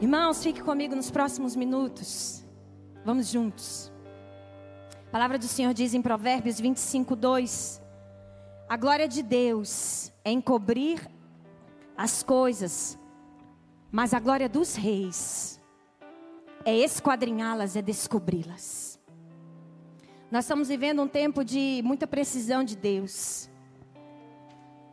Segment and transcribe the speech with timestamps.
[0.00, 2.44] Irmãos, fique comigo nos próximos minutos.
[3.04, 3.92] Vamos juntos.
[5.08, 7.82] A palavra do Senhor diz em Provérbios 25, 2:
[8.68, 11.04] A glória de Deus é encobrir
[11.96, 12.96] as coisas,
[13.90, 15.60] mas a glória dos reis
[16.64, 19.00] é esquadrinhá-las, é descobri-las.
[20.30, 23.50] Nós estamos vivendo um tempo de muita precisão de Deus.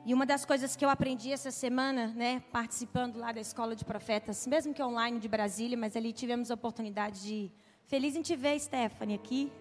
[0.06, 3.84] E uma das coisas que eu aprendi essa semana, né, participando lá da escola de
[3.84, 7.52] profetas, mesmo que online de Brasília, mas ali tivemos a oportunidade de
[7.88, 9.52] feliz em te ver, Stephanie aqui.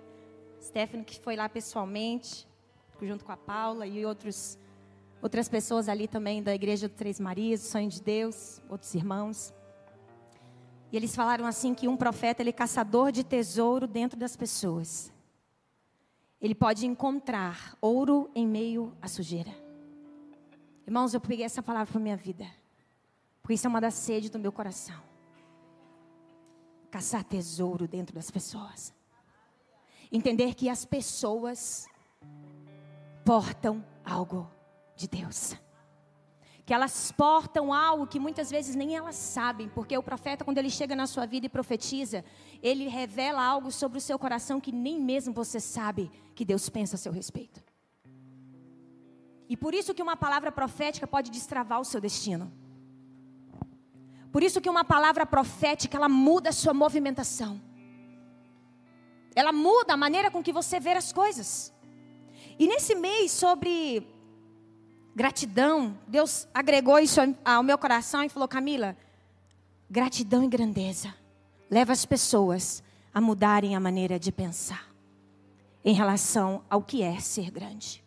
[0.61, 2.47] Stephanie que foi lá pessoalmente,
[3.01, 4.59] junto com a Paula e outros
[5.23, 9.55] outras pessoas ali também da igreja do Três Marias, do Sonho de Deus, outros irmãos.
[10.93, 15.11] E eles falaram assim que um profeta ele é caçador de tesouro dentro das pessoas.
[16.39, 19.64] Ele pode encontrar ouro em meio à sujeira.
[20.87, 22.47] Irmãos, eu peguei essa palavra para minha vida.
[23.43, 25.01] Porque isso é uma das sedes do meu coração.
[26.91, 28.95] Caçar tesouro dentro das pessoas.
[30.13, 31.87] Entender que as pessoas
[33.25, 34.51] portam algo
[34.95, 35.57] de Deus.
[36.67, 40.71] Que elas portam algo que muitas vezes nem elas sabem, porque o profeta, quando ele
[40.71, 42.25] chega na sua vida e profetiza,
[42.63, 46.97] ele revela algo sobre o seu coração que nem mesmo você sabe que Deus pensa
[46.97, 47.63] a seu respeito.
[49.49, 52.53] E por isso que uma palavra profética pode destravar o seu destino.
[54.33, 57.61] Por isso que uma palavra profética, ela muda a sua movimentação.
[59.35, 61.73] Ela muda a maneira com que você vê as coisas.
[62.59, 64.07] E nesse mês sobre
[65.15, 68.97] gratidão, Deus agregou isso ao meu coração e falou: Camila,
[69.91, 71.15] gratidão e grandeza
[71.71, 74.89] leva as pessoas a mudarem a maneira de pensar
[75.85, 78.04] em relação ao que é ser grande.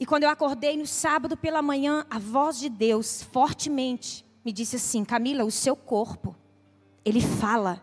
[0.00, 4.76] E quando eu acordei no sábado pela manhã, a voz de Deus fortemente me disse
[4.76, 6.36] assim: Camila, o seu corpo,
[7.04, 7.82] ele fala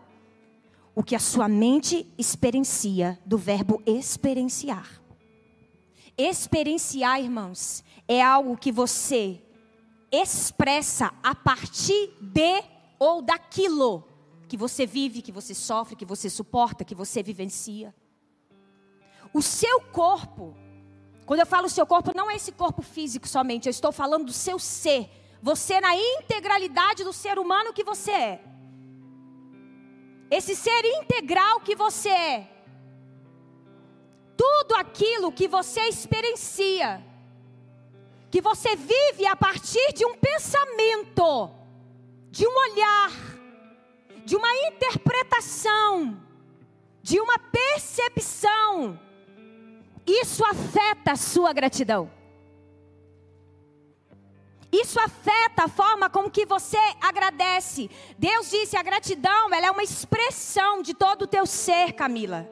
[0.94, 5.00] o que a sua mente experiencia, do verbo experienciar.
[6.16, 9.42] Experienciar, irmãos, é algo que você
[10.10, 12.64] expressa a partir de
[12.98, 14.04] ou daquilo
[14.48, 17.94] que você vive, que você sofre, que você suporta, que você vivencia.
[19.34, 20.56] O seu corpo,
[21.26, 24.32] quando eu falo seu corpo, não é esse corpo físico somente, eu estou falando do
[24.32, 25.10] seu ser.
[25.42, 28.44] Você na integralidade do ser humano que você é.
[30.30, 32.56] Esse ser integral que você é
[34.36, 37.02] tudo aquilo que você experiencia,
[38.30, 41.50] que você vive a partir de um pensamento,
[42.30, 43.10] de um olhar,
[44.24, 46.20] de uma interpretação,
[47.02, 49.00] de uma percepção,
[50.06, 52.10] isso afeta a sua gratidão.
[54.72, 57.90] Isso afeta a forma como que você agradece.
[58.18, 62.48] Deus disse: a gratidão ela é uma expressão de todo o teu ser, Camila.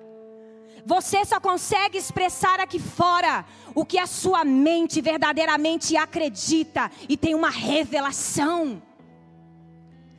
[0.86, 3.44] Você só consegue expressar aqui fora
[3.74, 8.82] o que a sua mente verdadeiramente acredita e tem uma revelação.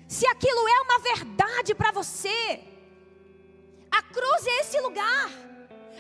[0.08, 2.60] Se aquilo é uma verdade para você,
[3.92, 5.30] a cruz é esse lugar.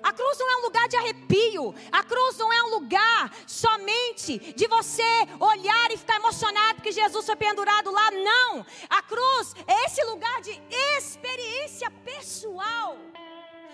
[0.05, 1.73] A cruz não é um lugar de arrepio.
[1.91, 5.01] A cruz não é um lugar somente de você
[5.39, 8.11] olhar e ficar emocionado que Jesus foi pendurado lá.
[8.11, 8.63] Não.
[8.87, 10.61] A cruz é esse lugar de
[10.95, 12.99] experiência pessoal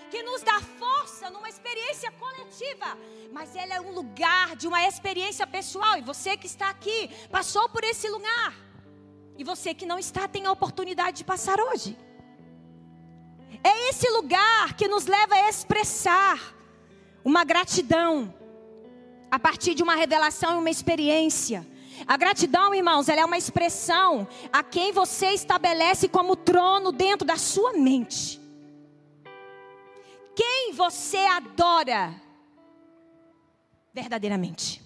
[0.10, 2.98] que nos dá força numa experiência coletiva,
[3.34, 5.98] mas ela é um lugar de uma experiência pessoal.
[5.98, 8.54] E você que está aqui passou por esse lugar,
[9.38, 11.98] e você que não está tem a oportunidade de passar hoje.
[13.64, 16.56] É esse lugar que nos leva a expressar
[17.24, 18.34] uma gratidão
[19.30, 21.68] a partir de uma revelação e uma experiência.
[22.08, 27.38] A gratidão, irmãos, ela é uma expressão a quem você estabelece como trono dentro da
[27.38, 28.42] sua mente
[30.36, 32.16] quem você adora
[33.94, 34.82] verdadeiramente.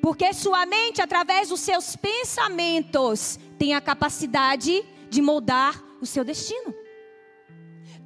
[0.00, 6.74] Porque sua mente, através dos seus pensamentos, tem a capacidade de moldar o seu destino.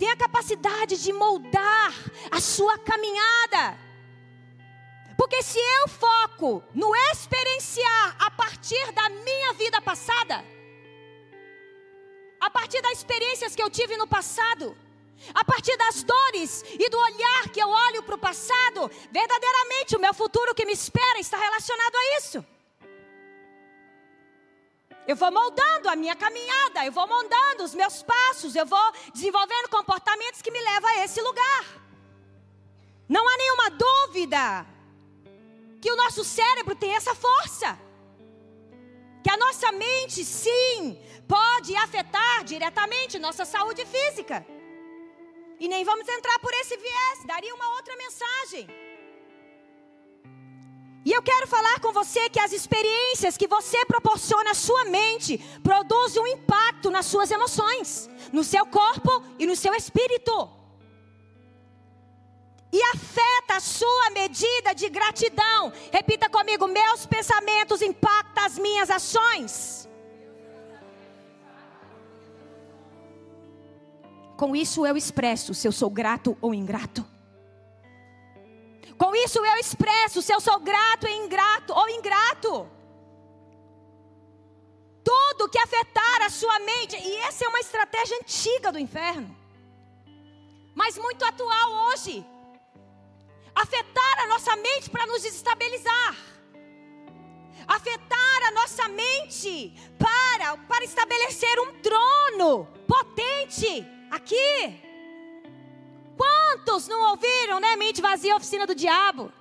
[0.03, 1.95] Tem a capacidade de moldar
[2.29, 3.79] a sua caminhada.
[5.17, 10.45] Porque se eu foco no experienciar a partir da minha vida passada,
[12.41, 14.77] a partir das experiências que eu tive no passado,
[15.33, 20.01] a partir das dores e do olhar que eu olho para o passado, verdadeiramente o
[20.01, 22.45] meu futuro que me espera está relacionado a isso.
[25.07, 29.69] Eu vou moldando a minha caminhada, eu vou moldando os meus passos, eu vou desenvolvendo
[29.69, 31.65] comportamentos que me levam a esse lugar.
[33.09, 34.67] Não há nenhuma dúvida
[35.81, 37.79] que o nosso cérebro tem essa força.
[39.25, 44.47] Que a nossa mente, sim, pode afetar diretamente nossa saúde física.
[45.59, 48.69] E nem vamos entrar por esse viés, daria uma outra mensagem.
[51.05, 55.39] E eu quero falar com você que as experiências que você proporciona à sua mente
[55.63, 60.49] produzem um impacto nas suas emoções, no seu corpo e no seu espírito.
[62.73, 65.73] E afeta a sua medida de gratidão.
[65.93, 69.89] Repita comigo: meus pensamentos impactam as minhas ações.
[74.37, 77.12] Com isso eu expresso se eu sou grato ou ingrato.
[79.03, 82.71] Com isso eu expresso se eu sou grato e ingrato ou ingrato.
[85.03, 89.37] Tudo que afetar a sua mente, e essa é uma estratégia antiga do inferno,
[90.73, 92.25] mas muito atual hoje.
[93.53, 96.17] Afetar a nossa mente para nos desestabilizar.
[97.67, 104.92] Afetar a nossa mente para, para estabelecer um trono potente aqui.
[106.17, 107.77] Quantos não ouviram, né?
[107.77, 109.33] Mente vazia, oficina do diabo.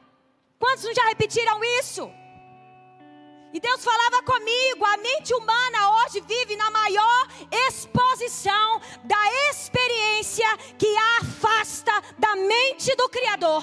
[0.59, 2.09] Quantos não já repetiram isso?
[3.53, 7.27] E Deus falava comigo, a mente humana hoje vive na maior
[7.67, 10.47] exposição da experiência
[10.77, 13.61] que a afasta da mente do Criador.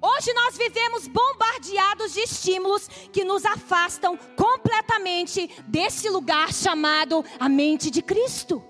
[0.00, 7.90] Hoje nós vivemos bombardeados de estímulos que nos afastam completamente desse lugar chamado a mente
[7.90, 8.62] de Cristo.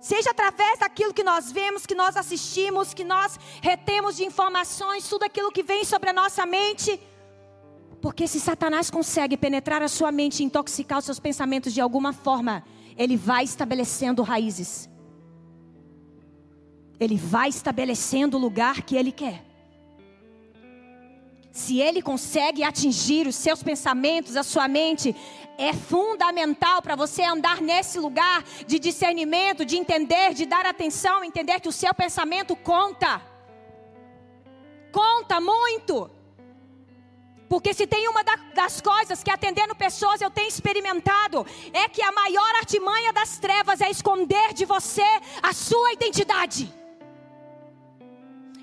[0.00, 5.24] Seja através daquilo que nós vemos, que nós assistimos, que nós retemos de informações, tudo
[5.24, 7.00] aquilo que vem sobre a nossa mente.
[8.00, 12.12] Porque se Satanás consegue penetrar a sua mente e intoxicar os seus pensamentos de alguma
[12.12, 12.64] forma,
[12.96, 14.88] ele vai estabelecendo raízes.
[17.00, 19.47] Ele vai estabelecendo o lugar que ele quer.
[21.50, 25.14] Se ele consegue atingir os seus pensamentos, a sua mente,
[25.58, 31.60] é fundamental para você andar nesse lugar de discernimento, de entender, de dar atenção, entender
[31.60, 33.20] que o seu pensamento conta.
[34.92, 36.08] Conta muito.
[37.48, 38.22] Porque se tem uma
[38.54, 43.80] das coisas que atendendo pessoas eu tenho experimentado, é que a maior artimanha das trevas
[43.80, 45.08] é esconder de você
[45.42, 46.72] a sua identidade.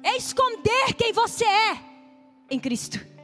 [0.04, 1.95] É esconder quem você é
[2.50, 3.16] em Cristo.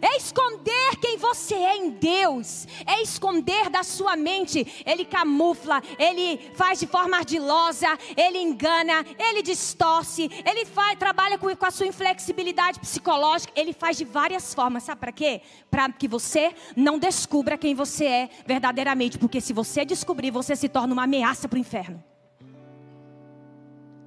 [0.00, 2.66] É esconder quem você é em Deus.
[2.86, 4.82] É esconder da sua mente.
[4.84, 11.54] Ele camufla, ele faz de forma ardilosa, ele engana, ele distorce, ele faz, trabalha com,
[11.54, 13.52] com a sua inflexibilidade psicológica.
[13.54, 14.84] Ele faz de várias formas.
[14.84, 15.42] Sabe para quê?
[15.70, 19.18] Para que você não descubra quem você é verdadeiramente.
[19.18, 22.02] Porque se você descobrir, você se torna uma ameaça para o inferno.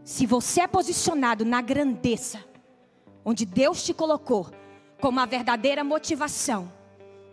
[0.04, 2.44] Se você é posicionado na grandeza,
[3.30, 4.50] onde Deus te colocou,
[5.02, 6.72] com uma verdadeira motivação,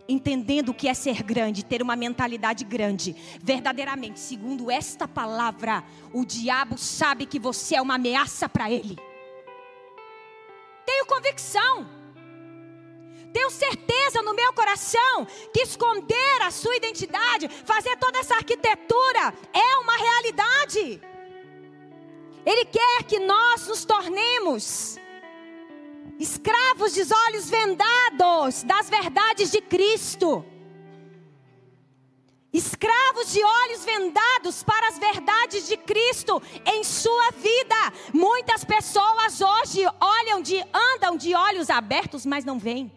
[0.08, 6.24] entendendo o que é ser grande, ter uma mentalidade grande, verdadeiramente, segundo esta palavra, o
[6.24, 8.98] diabo sabe que você é uma ameaça para ele.
[10.84, 11.86] Tenho convicção,
[13.32, 19.76] tenho certeza no meu coração que esconder a sua identidade, fazer toda essa arquitetura, é
[19.76, 21.00] uma realidade.
[22.44, 24.98] Ele quer que nós nos tornemos
[26.18, 30.44] escravos de olhos vendados das verdades de Cristo.
[32.52, 37.92] Escravos de olhos vendados para as verdades de Cristo em sua vida.
[38.12, 42.92] Muitas pessoas hoje olham de andam de olhos abertos, mas não veem.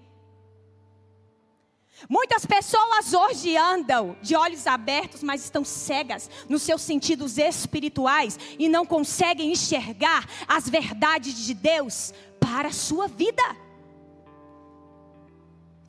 [2.07, 8.69] Muitas pessoas hoje andam de olhos abertos, mas estão cegas nos seus sentidos espirituais e
[8.69, 13.43] não conseguem enxergar as verdades de Deus para a sua vida.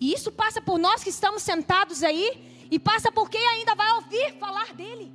[0.01, 3.93] E isso passa por nós que estamos sentados aí e passa por quem ainda vai
[3.93, 5.13] ouvir falar dele.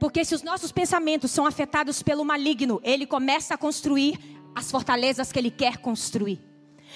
[0.00, 4.18] Porque se os nossos pensamentos são afetados pelo maligno, ele começa a construir
[4.54, 6.51] as fortalezas que ele quer construir.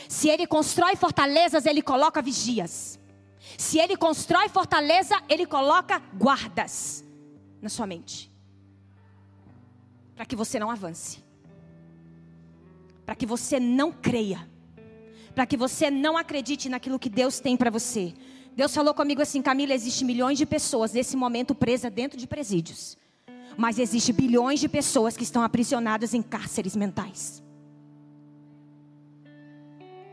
[0.09, 2.99] Se ele constrói fortalezas, ele coloca vigias.
[3.59, 7.05] Se ele constrói fortaleza, ele coloca guardas
[7.61, 8.31] na sua mente.
[10.15, 11.27] Para que você não avance
[13.07, 14.47] para que você não creia,
[15.33, 18.13] para que você não acredite naquilo que Deus tem para você.
[18.57, 22.99] Deus falou comigo assim, Camila, existe milhões de pessoas nesse momento presas dentro de presídios.
[23.57, 27.43] Mas existe bilhões de pessoas que estão aprisionadas em cárceres mentais.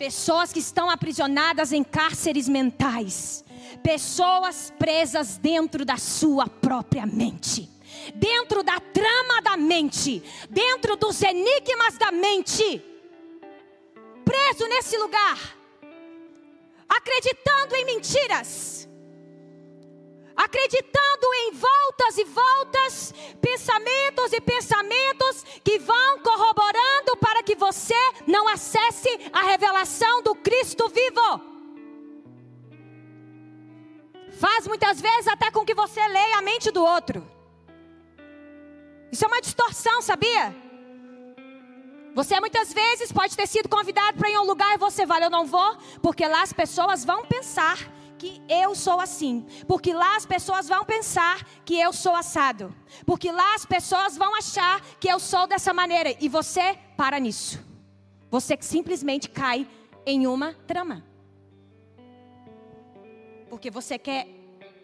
[0.04, 3.42] Pessoas que estão aprisionadas em cárceres mentais.
[3.82, 7.70] Pessoas presas dentro da sua própria mente.
[8.14, 12.84] Dentro da trama da mente, dentro dos enigmas da mente,
[14.26, 15.40] preso nesse lugar.
[16.90, 18.88] acreditando em mentiras,
[20.36, 28.02] acreditando em voltas e voltas, pensamentos e pensamentos que vão corroborando para você
[28.36, 31.28] não acesse a revelação do Cristo vivo.
[34.44, 37.20] Faz muitas vezes até com que você leia a mente do outro.
[39.14, 40.46] Isso é uma distorção, sabia?
[42.20, 45.24] Você muitas vezes pode ter sido convidado para ir a um lugar e você vai,
[45.24, 47.78] eu não vou, porque lá as pessoas vão pensar
[48.24, 49.46] que eu sou assim.
[49.68, 52.66] Porque lá as pessoas vão pensar que eu sou assado.
[53.06, 56.16] Porque lá as pessoas vão achar que eu sou dessa maneira.
[56.20, 57.64] E você para nisso.
[58.30, 59.68] Você simplesmente cai
[60.06, 61.04] em uma trama.
[63.50, 64.28] Porque você quer,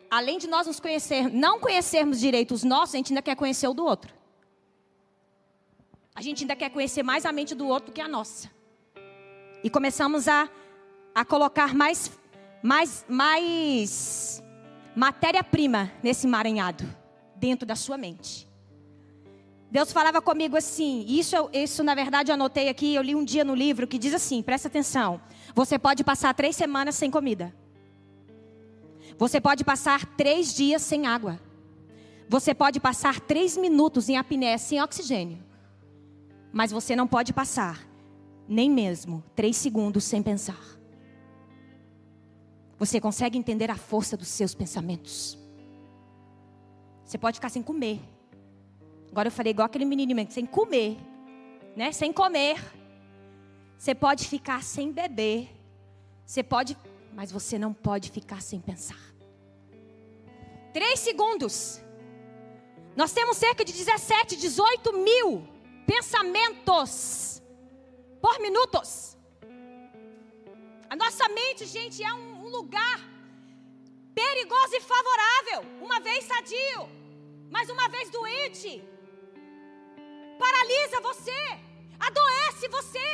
[0.10, 3.68] além de nós nos conhecer, não conhecermos direito os nossos, a gente ainda quer conhecer
[3.68, 4.14] o do outro.
[6.14, 8.52] A gente ainda quer conhecer mais a mente do outro que a nossa.
[9.64, 10.50] E começamos a,
[11.16, 12.20] a colocar mais
[12.62, 14.44] mais, mais
[14.96, 16.84] matéria-prima nesse emaranhado
[17.36, 18.49] dentro da sua mente.
[19.72, 23.44] Deus falava comigo assim, isso, isso na verdade eu anotei aqui, eu li um dia
[23.44, 25.22] no livro que diz assim, presta atenção,
[25.54, 27.54] você pode passar três semanas sem comida.
[29.18, 31.40] Você pode passar três dias sem água.
[32.30, 35.44] Você pode passar três minutos em apneia sem oxigênio.
[36.54, 37.86] Mas você não pode passar
[38.48, 40.60] nem mesmo três segundos sem pensar.
[42.80, 45.38] Você consegue entender a força dos seus pensamentos.
[47.04, 48.00] Você pode ficar sem comer.
[49.12, 50.98] Agora eu falei igual aquele menino sem comer,
[51.76, 51.92] né?
[51.92, 52.58] Sem comer.
[53.78, 55.50] Você pode ficar sem beber.
[56.26, 56.78] Você pode,
[57.14, 59.00] mas você não pode ficar sem pensar.
[60.74, 61.82] Três segundos.
[62.96, 65.48] Nós temos cerca de 17, 18 mil
[65.86, 67.42] pensamentos
[68.22, 69.18] por minutos.
[70.90, 73.00] A nossa mente, gente, é um um lugar
[74.14, 76.90] perigoso e favorável, uma vez sadio,
[77.50, 78.84] mas uma vez doente.
[80.44, 81.42] Paralisa você,
[82.00, 83.10] adoece você.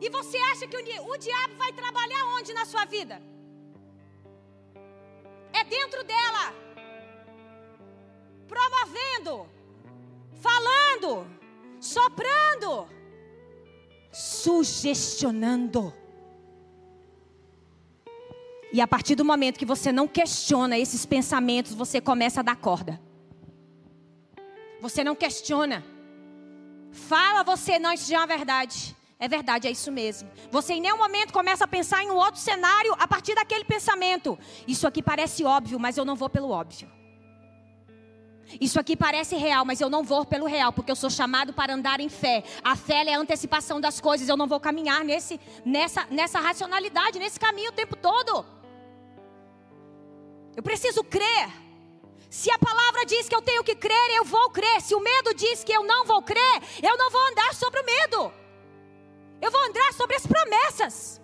[0.00, 3.22] E você acha que o, o diabo vai trabalhar onde na sua vida?
[5.52, 6.52] É dentro dela,
[8.48, 9.48] promovendo,
[10.40, 11.26] falando,
[11.80, 12.88] soprando,
[14.12, 15.94] sugestionando.
[18.72, 22.56] E a partir do momento que você não questiona esses pensamentos, você começa a dar
[22.56, 23.00] corda.
[24.80, 25.84] Você não questiona.
[26.90, 28.96] Fala você, não, isso já é uma verdade.
[29.20, 30.30] É verdade, é isso mesmo.
[30.50, 34.38] Você em nenhum momento começa a pensar em um outro cenário a partir daquele pensamento.
[34.66, 36.88] Isso aqui parece óbvio, mas eu não vou pelo óbvio.
[38.60, 41.74] Isso aqui parece real, mas eu não vou pelo real, porque eu sou chamado para
[41.74, 42.44] andar em fé.
[42.62, 44.28] A fé é a antecipação das coisas.
[44.28, 48.46] Eu não vou caminhar nesse, nessa, nessa racionalidade, nesse caminho o tempo todo.
[50.56, 51.67] Eu preciso crer.
[52.30, 54.80] Se a palavra diz que eu tenho que crer, eu vou crer.
[54.82, 57.86] Se o medo diz que eu não vou crer, eu não vou andar sobre o
[57.86, 58.32] medo.
[59.40, 61.20] Eu vou andar sobre as promessas,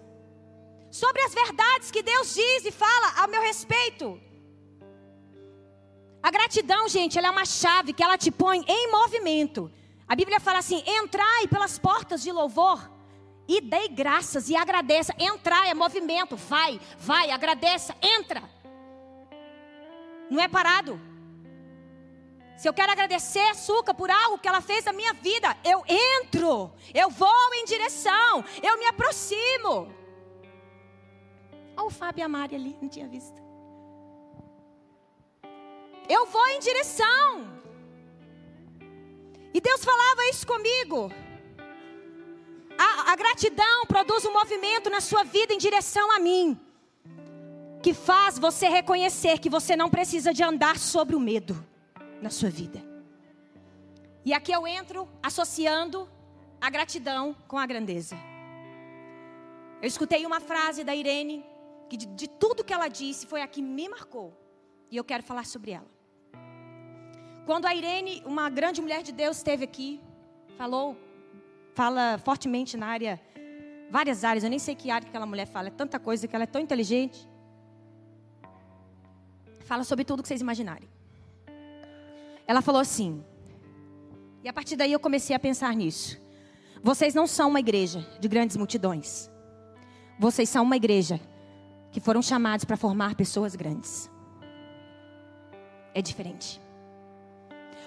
[0.90, 4.20] sobre as verdades que Deus diz e fala ao meu respeito.
[6.22, 9.70] A gratidão, gente, ela é uma chave que ela te põe em movimento.
[10.08, 12.90] A Bíblia fala assim: entrai pelas portas de louvor
[13.46, 15.14] e dei graças e agradeça.
[15.18, 18.53] Entrar é movimento, vai, vai, agradeça, entra.
[20.30, 21.00] Não é parado.
[22.56, 25.82] Se eu quero agradecer Suca por algo que ela fez na minha vida, eu
[26.22, 29.92] entro, eu vou em direção, eu me aproximo.
[31.76, 33.42] Olha o Fábio e a Mari ali, não tinha visto.
[36.08, 37.60] Eu vou em direção.
[39.52, 41.10] E Deus falava isso comigo.
[42.78, 46.60] A, a gratidão produz um movimento na sua vida em direção a mim
[47.84, 51.54] que faz você reconhecer que você não precisa de andar sobre o medo
[52.22, 52.82] na sua vida.
[54.24, 56.08] E aqui eu entro associando
[56.58, 58.16] a gratidão com a grandeza.
[59.82, 61.44] Eu escutei uma frase da Irene,
[61.90, 64.32] que de, de tudo que ela disse foi a que me marcou.
[64.90, 65.90] E eu quero falar sobre ela.
[67.44, 70.00] Quando a Irene, uma grande mulher de Deus, esteve aqui,
[70.56, 70.96] falou,
[71.74, 73.20] fala fortemente na área,
[73.90, 76.34] várias áreas, eu nem sei que área que aquela mulher fala, é tanta coisa que
[76.34, 77.33] ela é tão inteligente.
[79.64, 80.88] Fala sobre tudo que vocês imaginarem.
[82.46, 83.24] Ela falou assim,
[84.42, 86.20] e a partir daí eu comecei a pensar nisso.
[86.82, 89.30] Vocês não são uma igreja de grandes multidões.
[90.18, 91.18] Vocês são uma igreja
[91.90, 94.10] que foram chamados para formar pessoas grandes.
[95.94, 96.60] É diferente.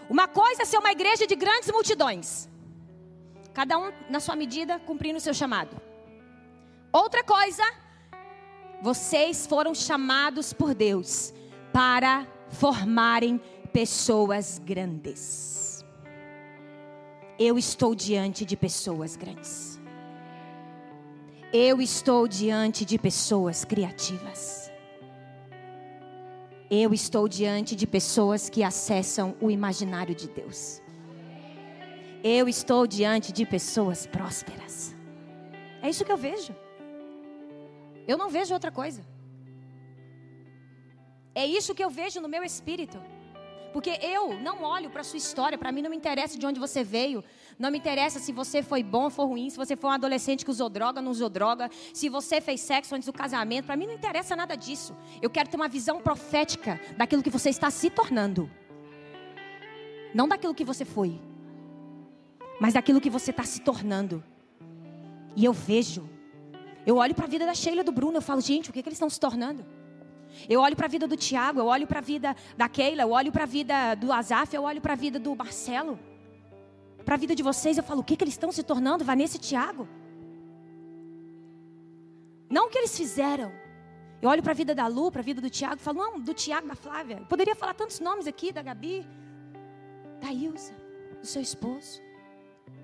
[0.09, 2.49] Uma coisa é ser uma igreja de grandes multidões.
[3.53, 5.79] Cada um na sua medida cumprindo o seu chamado.
[6.91, 7.63] Outra coisa
[8.81, 11.33] Vocês foram chamados por Deus
[11.77, 13.39] para formarem
[13.71, 15.85] pessoas grandes.
[17.37, 19.79] Eu estou diante de pessoas grandes.
[21.53, 24.71] Eu estou diante de pessoas criativas.
[26.67, 30.81] Eu estou diante de pessoas que acessam o imaginário de Deus.
[32.23, 34.95] Eu estou diante de pessoas prósperas.
[35.83, 36.55] É isso que eu vejo.
[38.07, 39.05] Eu não vejo outra coisa.
[41.41, 42.97] É isso que eu vejo no meu espírito.
[43.71, 46.59] Porque eu não olho para a sua história, para mim não me interessa de onde
[46.59, 47.23] você veio,
[47.59, 50.43] não me interessa se você foi bom ou foi ruim, se você foi um adolescente
[50.43, 53.85] que usou droga, não usou droga, se você fez sexo antes do casamento, para mim
[53.85, 54.95] não interessa nada disso.
[55.21, 58.49] Eu quero ter uma visão profética daquilo que você está se tornando,
[60.15, 61.21] não daquilo que você foi,
[62.59, 64.23] mas daquilo que você está se tornando.
[65.35, 66.09] E eu vejo,
[66.83, 68.81] eu olho para a vida da Sheila e do Bruno, eu falo, gente, o que,
[68.81, 69.76] que eles estão se tornando?
[70.49, 73.11] Eu olho para a vida do Tiago, eu olho para a vida da Keila, eu
[73.11, 75.99] olho para a vida do Azaf, eu olho para a vida do Marcelo.
[77.03, 79.37] Para a vida de vocês, eu falo, o que, que eles estão se tornando, Vanessa
[79.37, 79.87] e Tiago?
[82.49, 83.51] Não o que eles fizeram.
[84.21, 86.33] Eu olho para a vida da Lu, para a vida do Tiago, falo, não, do
[86.33, 87.17] Tiago, da Flávia.
[87.19, 89.05] Eu poderia falar tantos nomes aqui, da Gabi,
[90.21, 90.73] da Ilza,
[91.19, 92.01] do seu esposo.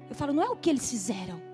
[0.10, 1.53] Eu falo, não é o que eles fizeram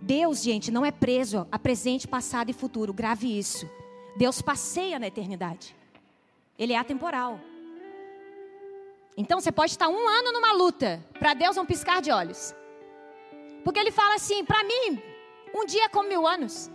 [0.00, 2.92] Deus, gente, não é preso a presente, passado e futuro.
[2.92, 3.68] Grave isso.
[4.16, 5.74] Deus passeia na eternidade.
[6.58, 7.40] Ele é atemporal.
[9.16, 11.04] Então você pode estar um ano numa luta.
[11.18, 12.54] Para Deus é um piscar de olhos.
[13.64, 15.02] Porque ele fala assim: para mim,
[15.54, 16.70] um dia é como mil anos.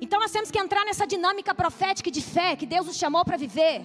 [0.00, 3.24] Então nós temos que entrar nessa dinâmica profética e de fé que Deus nos chamou
[3.24, 3.82] para viver.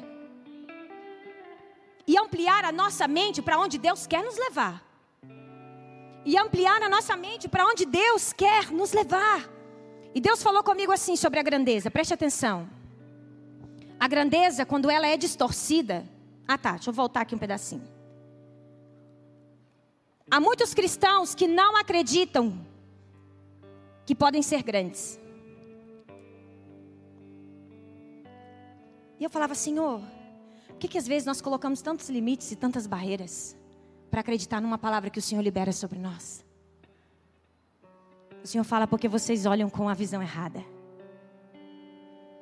[2.08, 4.85] E ampliar a nossa mente para onde Deus quer nos levar
[6.26, 9.48] e ampliar na nossa mente para onde Deus quer nos levar.
[10.14, 12.68] E Deus falou comigo assim sobre a grandeza, preste atenção.
[14.00, 16.06] A grandeza, quando ela é distorcida.
[16.48, 17.88] Ah, tá, deixa eu voltar aqui um pedacinho.
[20.30, 22.58] Há muitos cristãos que não acreditam
[24.06, 25.20] que podem ser grandes.
[29.20, 30.02] E eu falava, Senhor,
[30.68, 33.55] por que, que às vezes nós colocamos tantos limites e tantas barreiras?
[34.16, 36.42] Para acreditar numa palavra que o Senhor libera sobre nós.
[38.42, 40.64] O Senhor fala porque vocês olham com a visão errada.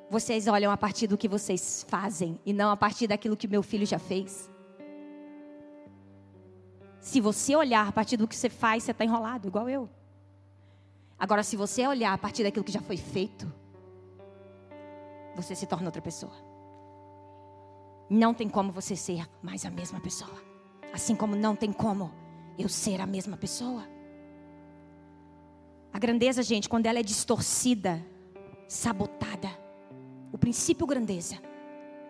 [0.08, 3.60] Vocês olham a partir do que vocês fazem e não a partir daquilo que meu
[3.60, 4.48] filho já fez.
[7.00, 9.90] Se você olhar a partir do que você faz, você está enrolado, igual eu.
[11.18, 13.52] Agora, se você olhar a partir daquilo que já foi feito,
[15.34, 16.36] você se torna outra pessoa.
[18.08, 20.53] Não tem como você ser mais a mesma pessoa.
[20.94, 22.14] Assim como não tem como
[22.56, 23.84] eu ser a mesma pessoa.
[25.92, 28.00] A grandeza, gente, quando ela é distorcida,
[28.68, 29.50] sabotada.
[30.32, 31.36] O princípio grandeza,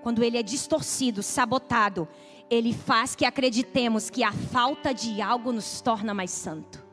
[0.02, 2.06] quando ele é distorcido, sabotado,
[2.50, 6.84] ele faz que acreditemos que a falta de algo nos torna mais santo.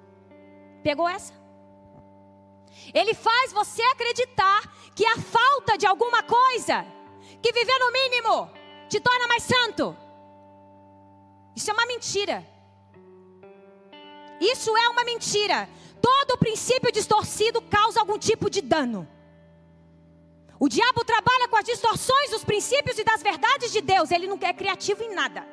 [0.82, 1.34] Pegou essa?
[2.94, 4.62] Ele faz você acreditar
[4.96, 6.86] que a falta de alguma coisa,
[7.42, 8.50] que viver no mínimo,
[8.88, 9.94] te torna mais santo.
[11.56, 12.46] Isso é uma mentira.
[14.40, 15.70] Isso é uma mentira.
[16.02, 19.08] Todo princípio distorcido causa algum tipo de dano.
[20.60, 24.12] O diabo trabalha com as distorções dos princípios e das verdades de Deus.
[24.12, 25.46] Ele não é criativo em nada.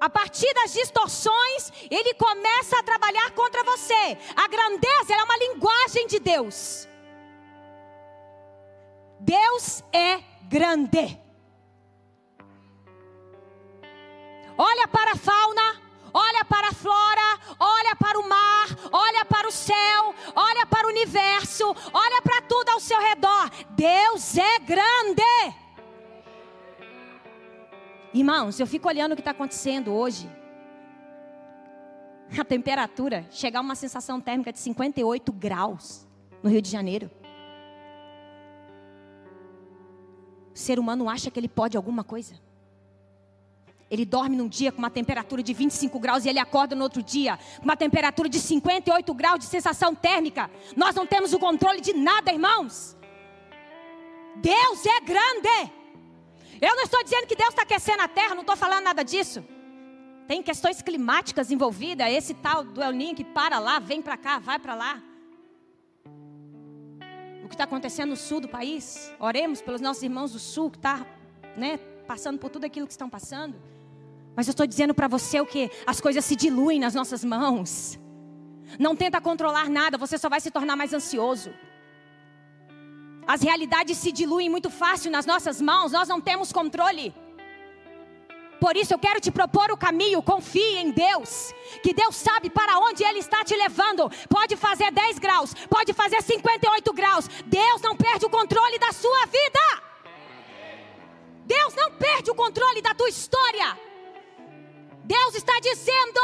[0.00, 4.16] A partir das distorções, ele começa a trabalhar contra você.
[4.34, 6.88] A grandeza é uma linguagem de Deus.
[9.20, 11.20] Deus é grande.
[14.60, 15.80] Olha para a fauna,
[16.12, 20.90] olha para a flora, olha para o mar, olha para o céu, olha para o
[20.90, 23.50] universo, olha para tudo ao seu redor.
[23.70, 25.22] Deus é grande.
[28.12, 30.30] Irmãos, eu fico olhando o que está acontecendo hoje.
[32.38, 36.06] A temperatura chegar a uma sensação térmica de 58 graus
[36.42, 37.10] no Rio de Janeiro.
[40.54, 42.49] O ser humano acha que ele pode alguma coisa.
[43.90, 47.02] Ele dorme num dia com uma temperatura de 25 graus e ele acorda no outro
[47.02, 50.48] dia com uma temperatura de 58 graus de sensação térmica.
[50.76, 52.96] Nós não temos o controle de nada, irmãos.
[54.36, 55.72] Deus é grande.
[56.60, 59.44] Eu não estou dizendo que Deus está aquecendo a terra, não estou falando nada disso.
[60.28, 62.06] Tem questões climáticas envolvidas.
[62.08, 65.02] Esse tal do El Ninho que para lá, vem para cá, vai para lá.
[67.42, 69.12] O que está acontecendo no sul do país?
[69.18, 71.06] Oremos pelos nossos irmãos do sul que estão tá,
[71.56, 73.60] né, passando por tudo aquilo que estão passando.
[74.36, 75.70] Mas eu estou dizendo para você o que?
[75.86, 77.98] As coisas se diluem nas nossas mãos.
[78.78, 81.52] Não tenta controlar nada, você só vai se tornar mais ansioso.
[83.26, 87.14] As realidades se diluem muito fácil nas nossas mãos, nós não temos controle.
[88.60, 91.52] Por isso eu quero te propor o caminho, confie em Deus.
[91.82, 94.10] Que Deus sabe para onde Ele está te levando.
[94.28, 97.26] Pode fazer 10 graus, pode fazer 58 graus.
[97.46, 99.82] Deus não perde o controle da sua vida.
[101.46, 103.78] Deus não perde o controle da tua história.
[105.10, 106.20] Deus está dizendo: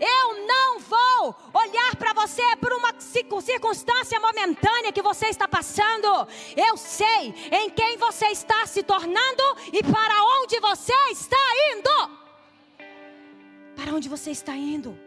[0.00, 6.08] eu não vou olhar para você por uma circunstância momentânea que você está passando.
[6.56, 11.96] Eu sei em quem você está se tornando e para onde você está indo.
[13.76, 14.98] Para onde você está indo?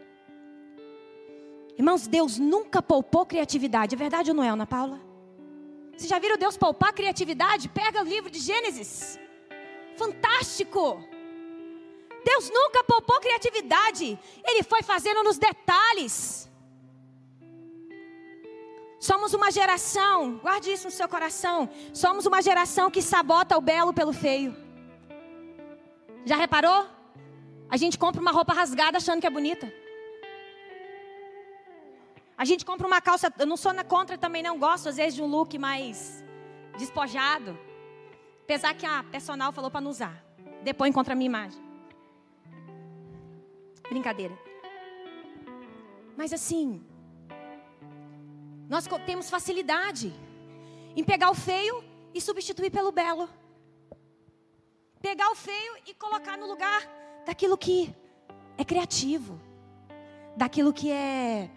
[1.76, 3.94] Irmãos, Deus nunca poupou criatividade.
[3.94, 4.98] É verdade ou não é, Ana Paula?
[5.94, 7.68] Vocês já viram Deus poupar criatividade?
[7.68, 9.18] Pega o livro de Gênesis.
[9.96, 11.07] Fantástico!
[12.24, 14.18] Deus nunca poupou criatividade.
[14.44, 16.48] Ele foi fazendo nos detalhes.
[19.00, 21.70] Somos uma geração, guarde isso no seu coração.
[21.94, 24.56] Somos uma geração que sabota o belo pelo feio.
[26.24, 26.86] Já reparou?
[27.70, 29.72] A gente compra uma roupa rasgada achando que é bonita.
[32.36, 35.14] A gente compra uma calça, eu não sou na contra também, não gosto às vezes
[35.14, 36.24] de um look mais
[36.76, 37.58] despojado.
[38.44, 40.24] Apesar que a personal falou para não usar.
[40.62, 41.67] Depois encontra a minha imagem.
[43.88, 44.38] Brincadeira.
[46.16, 46.84] Mas assim,
[48.68, 50.12] nós temos facilidade
[50.94, 53.28] em pegar o feio e substituir pelo belo.
[55.00, 56.82] Pegar o feio e colocar no lugar
[57.24, 57.94] daquilo que
[58.58, 59.40] é criativo,
[60.36, 61.48] daquilo que é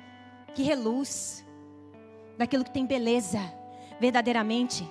[0.54, 1.46] que reluz,
[2.38, 3.40] daquilo que tem beleza,
[4.00, 4.88] verdadeiramente.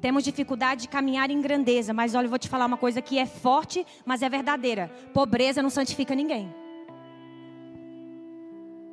[0.00, 3.18] Temos dificuldade de caminhar em grandeza, mas olha, eu vou te falar uma coisa que
[3.18, 4.90] é forte, mas é verdadeira.
[5.12, 6.52] Pobreza não santifica ninguém.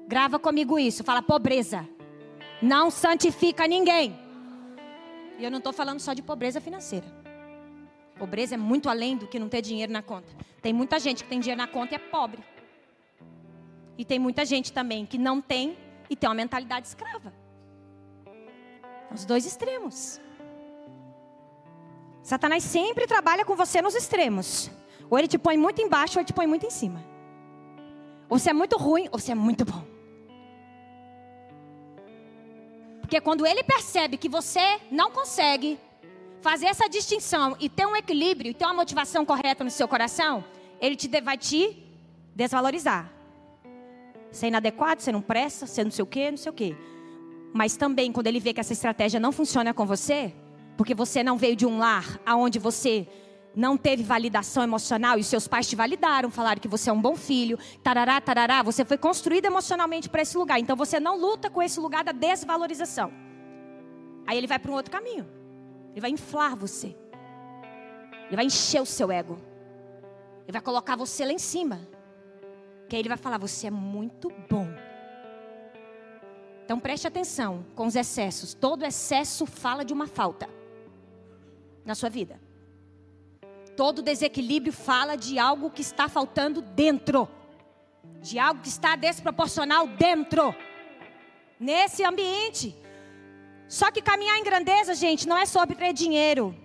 [0.08, 1.88] Grava comigo isso, fala pobreza.
[2.62, 4.18] Não santifica ninguém.
[5.38, 7.06] E eu não estou falando só de pobreza financeira.
[8.18, 10.28] Pobreza é muito além do que não ter dinheiro na conta.
[10.62, 12.44] Tem muita gente que tem dinheiro na conta e é pobre.
[13.98, 15.78] E tem muita gente também que não tem
[16.10, 17.34] e tem uma mentalidade escrava.
[19.14, 20.20] Os dois extremos.
[22.28, 24.70] Satanás sempre trabalha com você nos extremos.
[25.10, 27.02] Ou ele te põe muito embaixo ou ele te põe muito em cima.
[28.30, 29.82] Ou você é muito ruim ou você é muito bom.
[33.00, 35.80] Porque quando ele percebe que você não consegue
[36.42, 40.44] fazer essa distinção e ter um equilíbrio e ter uma motivação correta no seu coração,
[40.82, 41.82] ele te, vai te
[42.36, 43.10] desvalorizar.
[44.30, 46.76] Você é inadequado, você não presta, você não sei o quê, não sei o quê.
[47.54, 50.34] Mas também, quando ele vê que essa estratégia não funciona com você,
[50.78, 53.08] porque você não veio de um lar aonde você
[53.56, 57.16] não teve validação emocional e seus pais te validaram, falaram que você é um bom
[57.16, 60.60] filho, tarará, tarará, você foi construído emocionalmente para esse lugar.
[60.60, 63.12] Então você não luta com esse lugar da desvalorização.
[64.28, 65.28] Aí ele vai para um outro caminho.
[65.92, 66.96] Ele vai inflar você.
[68.28, 69.40] Ele vai encher o seu ego.
[70.44, 71.88] Ele vai colocar você lá em cima.
[72.88, 74.68] Que aí ele vai falar: Você é muito bom.
[76.64, 78.54] Então preste atenção com os excessos.
[78.54, 80.57] Todo excesso fala de uma falta
[81.88, 82.40] na sua vida.
[83.76, 87.30] Todo desequilíbrio fala de algo que está faltando dentro,
[88.22, 90.54] de algo que está desproporcional dentro,
[91.60, 92.76] nesse ambiente.
[93.68, 96.56] Só que caminhar em grandeza, gente, não é sobre ter dinheiro.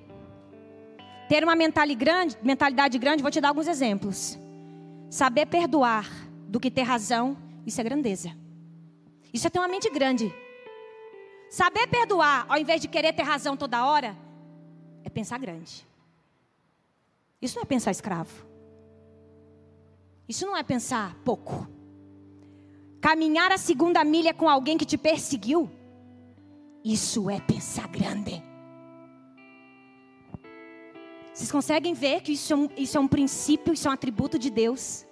[1.29, 4.39] Ter uma mentalidade grande, vou te dar alguns exemplos.
[5.09, 6.11] Saber perdoar
[6.49, 8.35] do que ter razão, isso é grandeza.
[9.33, 10.35] Isso é ter uma mente grande.
[11.51, 14.17] Saber perdoar, ao invés de querer ter razão toda hora,
[15.13, 15.87] pensar grande.
[17.41, 18.47] Isso não é pensar escravo.
[20.29, 21.69] Isso não é pensar pouco.
[23.01, 25.69] Caminhar a segunda milha com alguém que te perseguiu,
[26.85, 28.43] isso é pensar grande.
[31.35, 34.39] Vocês conseguem ver que isso é, um, isso é um princípio, isso é um atributo
[34.39, 35.05] de Deus,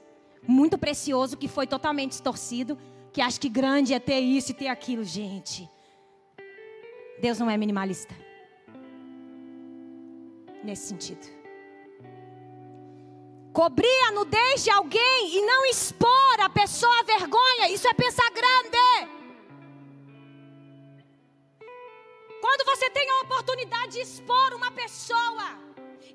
[0.46, 2.78] muito precioso, que foi totalmente distorcido,
[3.12, 5.02] que acha que grande é ter isso e ter aquilo.
[5.02, 5.68] Gente,
[7.20, 8.29] Deus não é minimalista
[10.62, 11.40] nesse sentido.
[13.52, 18.30] Cobrir a nudez de alguém e não expor a pessoa à vergonha, isso é pensar
[18.30, 19.20] grande.
[22.40, 25.58] Quando você tem a oportunidade de expor uma pessoa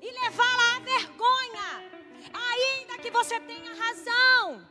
[0.02, 1.90] e levá-la à vergonha,
[2.32, 4.66] ainda que você tenha razão,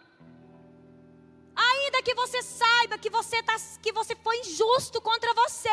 [1.55, 5.69] ainda que você saiba que você, tá, que você foi injusto contra você,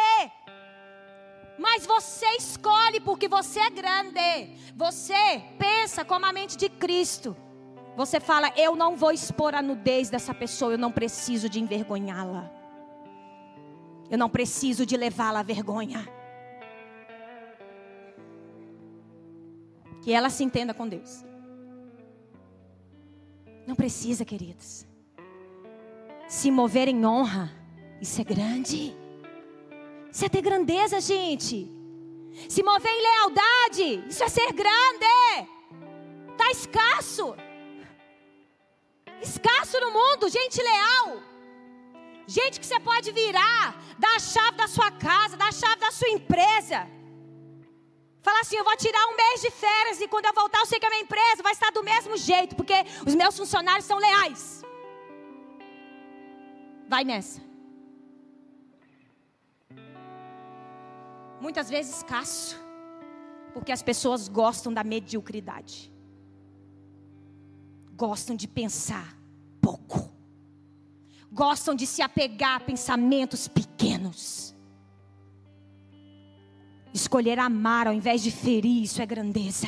[1.62, 4.50] mas você escolhe porque você é grande.
[4.74, 7.36] Você pensa como a mente de Cristo.
[7.96, 12.50] Você fala, eu não vou expor a nudez dessa pessoa, eu não preciso de envergonhá-la.
[14.10, 16.06] Eu não preciso de levá-la à vergonha.
[20.02, 21.24] Que ela se entenda com Deus.
[23.66, 24.84] Não precisa, queridos.
[26.26, 27.52] Se mover em honra,
[28.00, 29.01] isso é grande.
[30.12, 31.56] Isso é ter grandeza, gente.
[32.48, 35.06] Se mover em lealdade, isso é ser grande.
[36.32, 37.34] Está escasso.
[39.22, 41.22] Escasso no mundo, gente leal.
[42.26, 43.64] Gente que você pode virar,
[43.98, 46.88] dar a chave da sua casa, dar a chave da sua empresa.
[48.20, 50.78] Fala assim: eu vou tirar um mês de férias e quando eu voltar, eu sei
[50.78, 52.74] que a minha empresa vai estar do mesmo jeito, porque
[53.06, 54.62] os meus funcionários são leais.
[56.88, 57.51] Vai nessa.
[61.42, 62.56] Muitas vezes escasso,
[63.52, 65.92] porque as pessoas gostam da mediocridade,
[67.96, 69.18] gostam de pensar
[69.60, 70.08] pouco,
[71.32, 74.54] gostam de se apegar a pensamentos pequenos.
[76.94, 79.66] Escolher amar ao invés de ferir, isso é grandeza.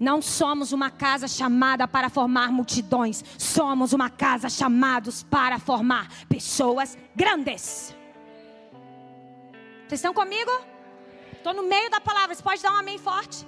[0.00, 6.98] Não somos uma casa chamada para formar multidões, somos uma casa chamados para formar pessoas
[7.14, 7.94] grandes.
[9.92, 10.50] Vocês estão comigo?
[11.34, 13.46] Estou no meio da palavra, você pode dar um amém forte?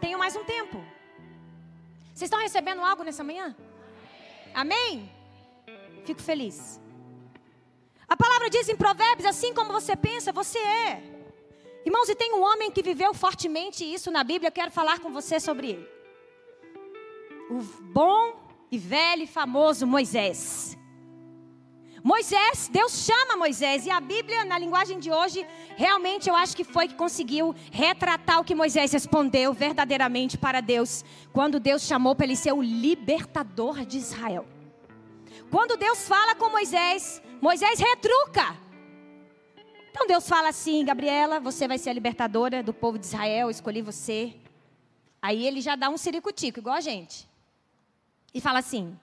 [0.00, 0.84] Tenho mais um tempo.
[2.06, 3.54] Vocês estão recebendo algo nessa manhã?
[4.52, 5.08] Amém?
[6.04, 6.80] Fico feliz.
[8.08, 11.00] A palavra diz em Provérbios: assim como você pensa, você é.
[11.84, 15.12] Irmãos, e tem um homem que viveu fortemente isso na Bíblia, eu quero falar com
[15.12, 15.88] você sobre ele.
[17.48, 18.34] O bom
[18.68, 20.75] e velho e famoso Moisés.
[22.06, 25.44] Moisés, Deus chama Moisés, e a Bíblia, na linguagem de hoje,
[25.76, 31.04] realmente eu acho que foi que conseguiu retratar o que Moisés respondeu verdadeiramente para Deus,
[31.32, 34.46] quando Deus chamou para ele ser o libertador de Israel.
[35.50, 38.56] Quando Deus fala com Moisés, Moisés retruca.
[39.90, 43.82] Então Deus fala assim: Gabriela, você vai ser a libertadora do povo de Israel, escolhi
[43.82, 44.32] você.
[45.20, 47.28] Aí ele já dá um ciricutico, igual a gente.
[48.32, 48.96] E fala assim: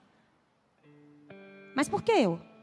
[1.74, 2.53] Mas por que eu?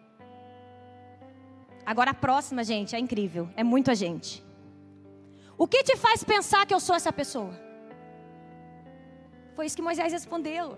[1.92, 3.50] Agora a próxima, gente, é incrível.
[3.54, 4.42] É muita gente.
[5.58, 7.54] O que te faz pensar que eu sou essa pessoa?
[9.58, 10.78] Foi isso que Moisés respondeu.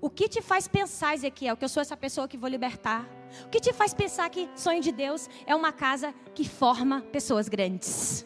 [0.00, 3.08] O que te faz pensar, Ezequiel, que eu sou essa pessoa que vou libertar?
[3.46, 7.48] O que te faz pensar que sonho de Deus é uma casa que forma pessoas
[7.48, 8.24] grandes?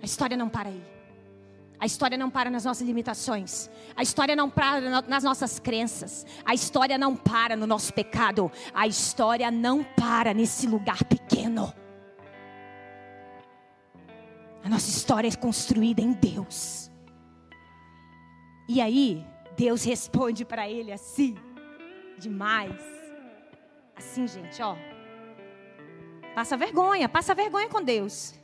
[0.00, 0.93] A história não para aí.
[1.78, 3.68] A história não para nas nossas limitações.
[3.96, 6.24] A história não para nas nossas crenças.
[6.44, 8.50] A história não para no nosso pecado.
[8.72, 11.72] A história não para nesse lugar pequeno.
[14.62, 16.90] A nossa história é construída em Deus.
[18.66, 19.22] E aí,
[19.56, 21.36] Deus responde para ele assim,
[22.18, 22.80] demais.
[23.94, 24.74] Assim, gente, ó.
[26.34, 28.34] Passa vergonha, passa vergonha com Deus.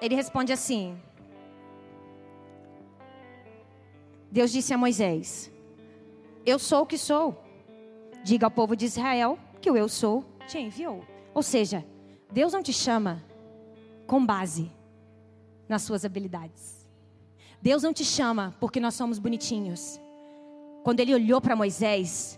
[0.00, 0.98] Ele responde assim:
[4.34, 5.48] Deus disse a Moisés:
[6.44, 7.40] Eu sou o que sou.
[8.24, 11.04] Diga ao povo de Israel que o eu sou te enviou.
[11.32, 11.84] Ou seja,
[12.32, 13.24] Deus não te chama
[14.08, 14.72] com base
[15.68, 16.84] nas suas habilidades.
[17.62, 20.00] Deus não te chama porque nós somos bonitinhos.
[20.82, 22.36] Quando ele olhou para Moisés,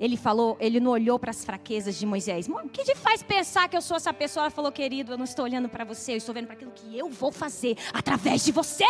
[0.00, 2.48] ele falou, ele não olhou para as fraquezas de Moisés.
[2.48, 4.44] O que te faz pensar que eu sou essa pessoa?
[4.44, 6.96] Ela falou, querido, eu não estou olhando para você, eu estou vendo para aquilo que
[6.96, 8.86] eu vou fazer através de você.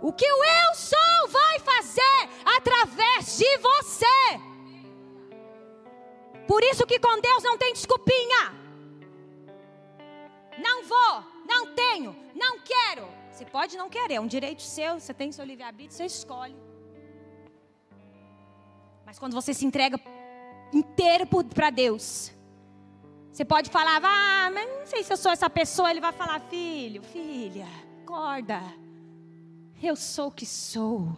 [0.00, 4.40] O que o eu sou vai fazer através de você.
[6.46, 8.54] Por isso que com Deus não tem desculpinha.
[10.58, 13.08] Não vou, não tenho, não quero.
[13.30, 16.56] Você pode não querer, é um direito seu, você tem seu livre-arbítrio, você escolhe.
[19.04, 20.00] Mas quando você se entrega
[20.72, 22.32] inteiro para Deus,
[23.32, 25.90] você pode falar, ah, mas não sei se eu sou essa pessoa.
[25.90, 27.68] Ele vai falar, filho, filha,
[28.02, 28.60] acorda.
[29.82, 31.16] Eu sou o que sou.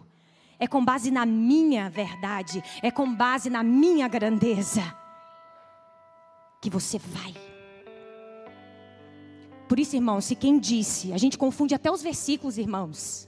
[0.59, 4.81] É com base na minha verdade, é com base na minha grandeza
[6.61, 7.33] que você vai.
[9.67, 13.27] Por isso, irmãos, se quem disse, a gente confunde até os versículos, irmãos.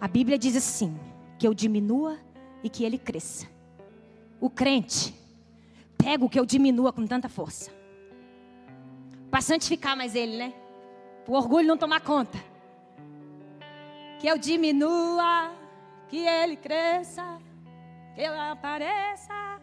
[0.00, 0.98] A Bíblia diz assim:
[1.38, 2.18] que eu diminua
[2.62, 3.46] e que ele cresça.
[4.40, 5.14] O crente
[5.96, 7.70] pega o que eu diminua com tanta força.
[9.30, 10.54] Para santificar mais ele, né?
[11.26, 12.38] O orgulho não tomar conta.
[14.18, 15.52] Que eu diminua,
[16.08, 17.38] que ele cresça,
[18.14, 19.60] que eu apareça.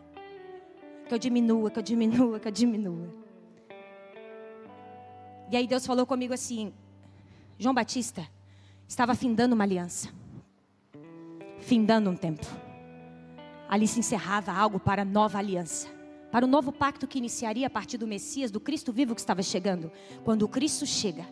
[1.08, 3.14] Que eu diminua, que eu diminua, que eu diminua.
[5.52, 6.74] E aí Deus falou comigo assim:
[7.60, 8.28] João Batista
[8.88, 10.10] estava findando uma aliança,
[11.60, 12.46] findando um tempo.
[13.68, 15.88] Ali se encerrava algo para a nova aliança,
[16.32, 19.44] para o novo pacto que iniciaria a partir do Messias, do Cristo vivo que estava
[19.44, 19.92] chegando.
[20.24, 21.26] Quando o Cristo chega,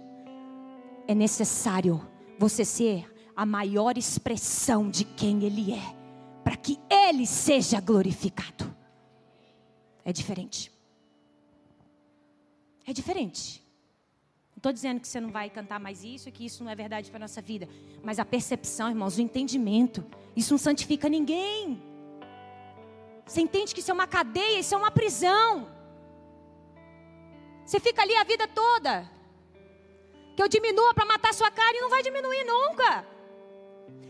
[1.07, 2.01] é necessário
[2.38, 5.95] você ser a maior expressão de quem Ele é,
[6.43, 8.73] para que Ele seja glorificado.
[10.05, 10.71] É diferente.
[12.85, 13.63] É diferente.
[14.51, 16.75] Não estou dizendo que você não vai cantar mais isso e que isso não é
[16.75, 17.67] verdade para a nossa vida.
[18.03, 21.81] Mas a percepção, irmãos, o entendimento, isso não santifica ninguém.
[23.25, 25.67] Você entende que isso é uma cadeia, isso é uma prisão.
[27.65, 29.09] Você fica ali a vida toda.
[30.35, 33.12] Que eu diminua para matar sua carne, não vai diminuir nunca.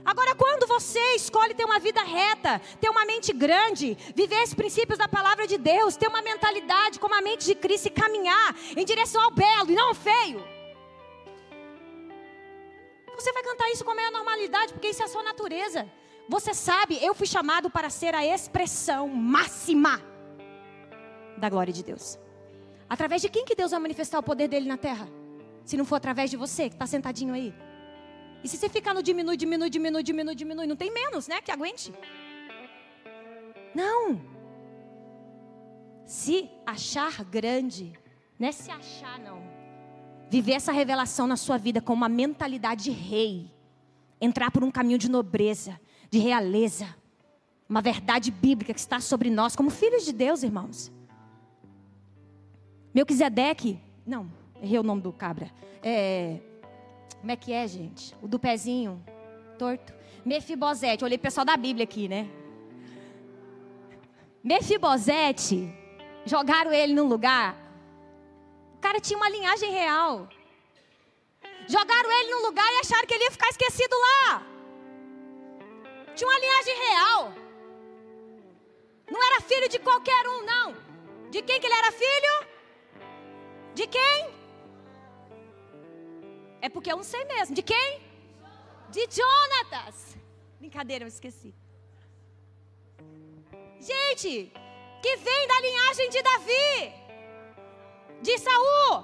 [0.06, 4.98] Agora, quando você escolhe ter uma vida reta, ter uma mente grande, viver os princípios
[4.98, 8.84] da palavra de Deus, ter uma mentalidade como a mente de Cristo e caminhar em
[8.84, 10.44] direção ao belo e não ao feio,
[13.24, 15.90] você vai cantar isso com a maior normalidade, porque isso é a sua natureza.
[16.28, 20.02] Você sabe, eu fui chamado para ser a expressão máxima
[21.38, 22.20] da glória de Deus.
[22.90, 25.08] Através de quem que Deus vai manifestar o poder dele na terra?
[25.64, 27.54] Se não for através de você que está sentadinho aí.
[28.44, 31.42] E se você ficar no diminui, diminui, diminui, diminui, diminui, não tem menos, né?
[31.42, 31.94] Que aguente.
[33.74, 34.22] Não.
[36.06, 37.94] Se achar grande,
[38.38, 39.42] não é se achar, não.
[40.30, 43.50] Viver essa revelação na sua vida com uma mentalidade de rei.
[44.20, 45.80] Entrar por um caminho de nobreza,
[46.10, 46.94] de realeza.
[47.70, 50.92] Uma verdade bíblica que está sobre nós, como filhos de Deus, irmãos.
[52.94, 55.50] Melquisedeque, não, errei o nome do cabra.
[55.82, 56.40] É,
[57.24, 58.14] como é que é, gente?
[58.22, 59.02] O do pezinho
[59.58, 59.94] torto.
[60.26, 61.06] Mefibosete.
[61.06, 62.30] Olhei o pessoal da Bíblia aqui, né?
[64.44, 65.74] Mefibosete.
[66.26, 67.56] Jogaram ele num lugar.
[68.76, 70.28] O cara tinha uma linhagem real.
[71.66, 74.44] Jogaram ele num lugar e acharam que ele ia ficar esquecido lá.
[76.14, 77.34] Tinha uma linhagem real.
[79.10, 80.76] Não era filho de qualquer um, não.
[81.32, 82.48] De quem que ele era filho?
[83.74, 84.43] De quem?
[86.66, 87.54] É porque eu não sei mesmo.
[87.54, 88.00] De quem?
[88.90, 90.16] De Jonatas.
[90.62, 91.54] Brincadeira, eu esqueci.
[93.82, 94.50] Gente,
[95.02, 96.94] que vem da linhagem de Davi,
[98.22, 99.04] de Saul.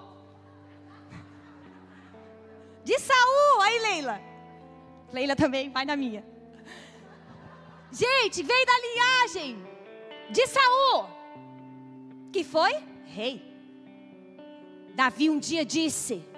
[2.85, 4.21] De Saul, aí Leila.
[5.11, 6.23] Leila também, vai na minha.
[7.91, 9.57] Gente, veio da linhagem
[10.29, 11.09] de Saul.
[12.31, 12.71] Que foi?
[13.05, 13.35] Rei.
[14.95, 16.28] Davi um dia disse: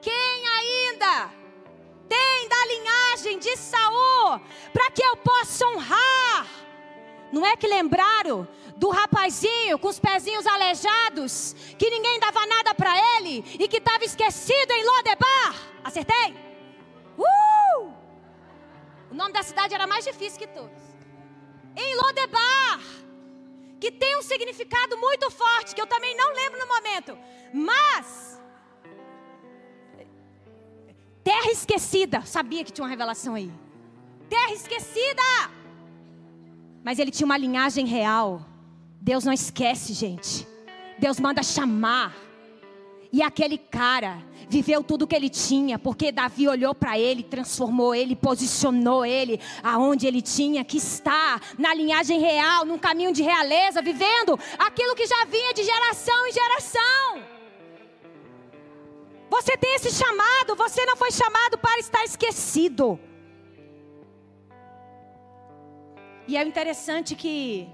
[0.00, 1.30] quem ainda
[2.08, 4.40] tem da linhagem de Saul
[4.72, 6.46] para que eu possa honrar?
[7.32, 12.92] Não é que lembraram do rapazinho com os pezinhos aleijados, que ninguém dava nada para
[13.16, 15.54] ele e que estava esquecido em Lodebar?
[15.84, 16.34] Acertei?
[17.16, 17.92] Uh!
[19.10, 20.82] O nome da cidade era mais difícil que todos.
[21.76, 22.80] Em Lodebar,
[23.78, 27.18] que tem um significado muito forte, que eu também não lembro no momento,
[27.52, 28.39] mas
[31.22, 32.22] Terra esquecida.
[32.22, 33.50] Sabia que tinha uma revelação aí.
[34.28, 35.22] Terra esquecida.
[36.82, 38.46] Mas ele tinha uma linhagem real.
[39.00, 40.46] Deus não esquece, gente.
[40.98, 42.14] Deus manda chamar.
[43.12, 48.14] E aquele cara viveu tudo que ele tinha, porque Davi olhou para ele, transformou ele,
[48.14, 54.38] posicionou ele aonde ele tinha que estar, na linhagem real, num caminho de realeza, vivendo
[54.58, 57.39] aquilo que já vinha de geração em geração.
[59.30, 62.98] Você tem esse chamado, você não foi chamado para estar esquecido.
[66.26, 67.68] E é interessante que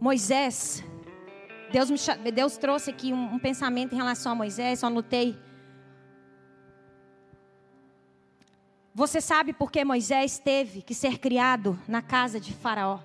[0.00, 0.84] Moisés,
[1.72, 5.36] Deus, me, Deus trouxe aqui um, um pensamento em relação a Moisés, eu anotei.
[8.94, 13.00] Você sabe por que Moisés teve que ser criado na casa de Faraó?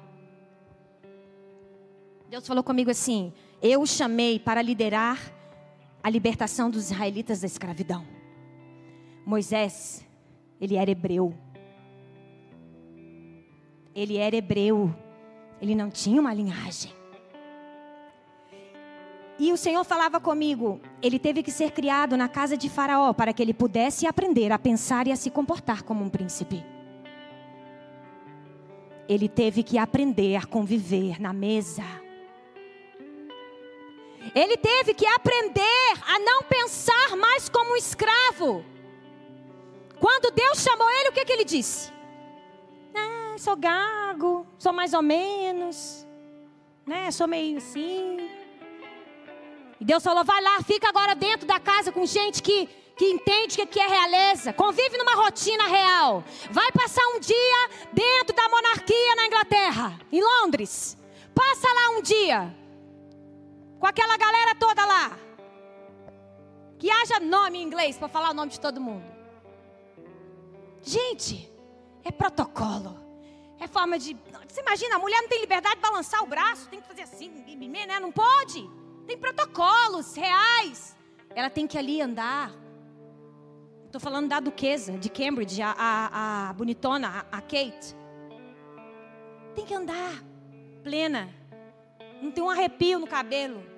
[2.29, 5.19] Deus falou comigo assim: eu o chamei para liderar
[6.01, 8.05] a libertação dos israelitas da escravidão.
[9.25, 10.05] Moisés,
[10.59, 11.33] ele era hebreu.
[13.93, 14.95] Ele era hebreu.
[15.61, 16.93] Ele não tinha uma linhagem.
[19.37, 23.31] E o Senhor falava comigo, ele teve que ser criado na casa de Faraó para
[23.31, 26.63] que ele pudesse aprender a pensar e a se comportar como um príncipe.
[29.07, 31.83] Ele teve que aprender a conviver na mesa
[34.35, 38.63] ele teve que aprender a não pensar mais como um escravo.
[39.99, 41.91] Quando Deus chamou ele, o que, que ele disse?
[42.95, 46.05] Ah, sou gago, sou mais ou menos,
[46.85, 47.11] né?
[47.11, 48.29] Sou meio assim.
[49.79, 52.67] E Deus falou: vai lá, fica agora dentro da casa com gente que,
[52.97, 56.23] que entende o que é realeza, convive numa rotina real.
[56.51, 60.97] Vai passar um dia dentro da monarquia na Inglaterra, em Londres.
[61.33, 62.53] Passa lá um dia,
[63.79, 65.17] com aquela galera toda lá.
[66.77, 69.05] Que haja nome em inglês para falar o nome de todo mundo.
[70.81, 71.51] Gente,
[72.03, 72.97] é protocolo.
[73.59, 74.15] É forma de.
[74.47, 77.29] Você imagina, a mulher não tem liberdade de balançar o braço, tem que fazer assim,
[77.29, 77.99] né?
[77.99, 78.69] Não pode.
[79.05, 80.95] Tem protocolos reais.
[81.35, 82.51] Ela tem que ali andar.
[83.85, 87.95] Estou falando da duquesa de Cambridge, a, a, a bonitona, a, a Kate.
[89.55, 90.23] Tem que andar
[90.83, 91.33] plena.
[92.21, 93.68] Não tem um arrepio no cabelo.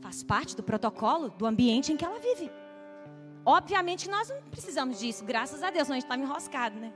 [0.00, 2.50] Faz parte do protocolo do ambiente em que ela vive.
[3.44, 6.92] Obviamente nós não precisamos disso, graças a Deus, senão a gente enroscado, né?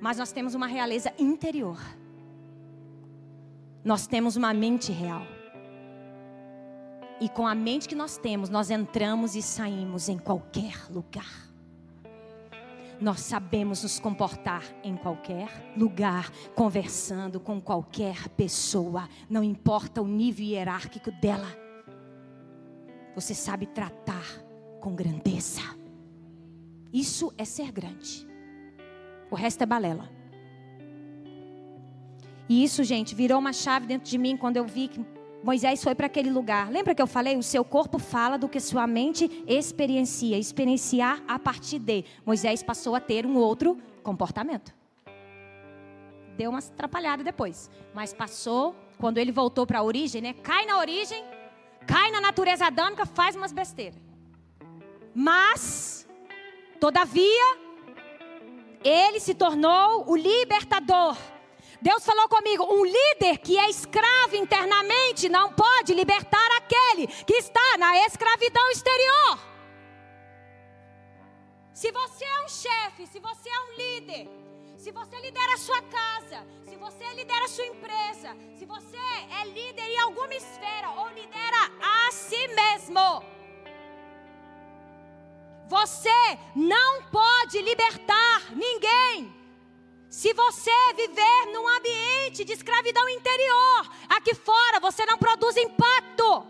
[0.00, 1.78] Mas nós temos uma realeza interior.
[3.84, 5.22] Nós temos uma mente real.
[7.20, 11.53] E com a mente que nós temos, nós entramos e saímos em qualquer lugar.
[13.00, 20.46] Nós sabemos nos comportar em qualquer lugar, conversando com qualquer pessoa, não importa o nível
[20.46, 21.48] hierárquico dela.
[23.14, 24.24] Você sabe tratar
[24.80, 25.62] com grandeza.
[26.92, 28.26] Isso é ser grande.
[29.30, 30.08] O resto é balela.
[32.48, 35.04] E isso, gente, virou uma chave dentro de mim quando eu vi que
[35.44, 36.70] Moisés foi para aquele lugar.
[36.70, 37.36] Lembra que eu falei?
[37.36, 40.38] O seu corpo fala do que sua mente experiencia.
[40.38, 42.02] Experienciar a partir de.
[42.24, 44.74] Moisés passou a ter um outro comportamento.
[46.34, 47.70] Deu uma atrapalhada depois.
[47.92, 50.32] Mas passou, quando ele voltou para a origem, né?
[50.32, 51.22] Cai na origem,
[51.86, 54.00] cai na natureza adâmica, faz umas besteiras.
[55.14, 56.08] Mas,
[56.80, 57.58] todavia,
[58.82, 61.18] ele se tornou o libertador
[61.80, 67.76] Deus falou comigo: um líder que é escravo internamente não pode libertar aquele que está
[67.78, 69.38] na escravidão exterior.
[71.72, 74.28] Se você é um chefe, se você é um líder,
[74.76, 78.96] se você lidera a sua casa, se você lidera a sua empresa, se você
[79.40, 83.24] é líder em alguma esfera ou lidera a si mesmo,
[85.68, 89.43] você não pode libertar ninguém
[90.14, 96.46] se você viver num ambiente de escravidão interior, aqui fora você não produz impacto.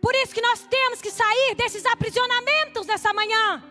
[0.00, 3.64] Por isso que nós temos que sair desses aprisionamentos nessa manhã.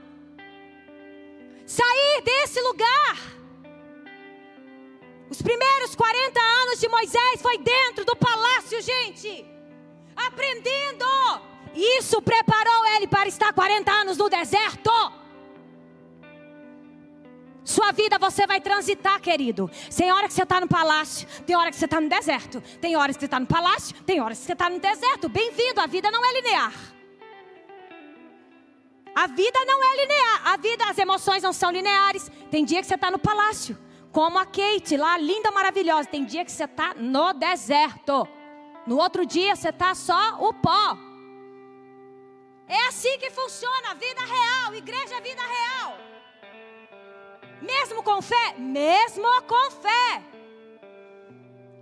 [1.65, 3.15] Sair desse lugar.
[5.29, 9.45] Os primeiros 40 anos de Moisés foi dentro do palácio, gente.
[10.13, 11.05] Aprendendo.
[11.73, 14.91] Isso preparou ele para estar 40 anos no deserto.
[17.69, 19.69] Sua vida você vai transitar, querido.
[19.95, 22.59] Tem hora que você está no palácio, tem hora que você está no deserto.
[22.81, 25.29] Tem horas que você está no palácio, tem horas que você está no deserto.
[25.29, 26.73] Bem-vindo, a vida não é linear.
[29.13, 30.47] A vida não é linear.
[30.47, 32.31] A vida, as emoções não são lineares.
[32.49, 33.77] Tem dia que você está no palácio,
[34.11, 36.09] como a Kate lá, linda, maravilhosa.
[36.09, 38.27] Tem dia que você está no deserto.
[38.87, 40.97] No outro dia você está só o pó.
[42.67, 46.08] É assim que funciona a vida real, igreja vida real.
[47.61, 48.55] Mesmo com fé?
[48.57, 50.23] Mesmo com fé.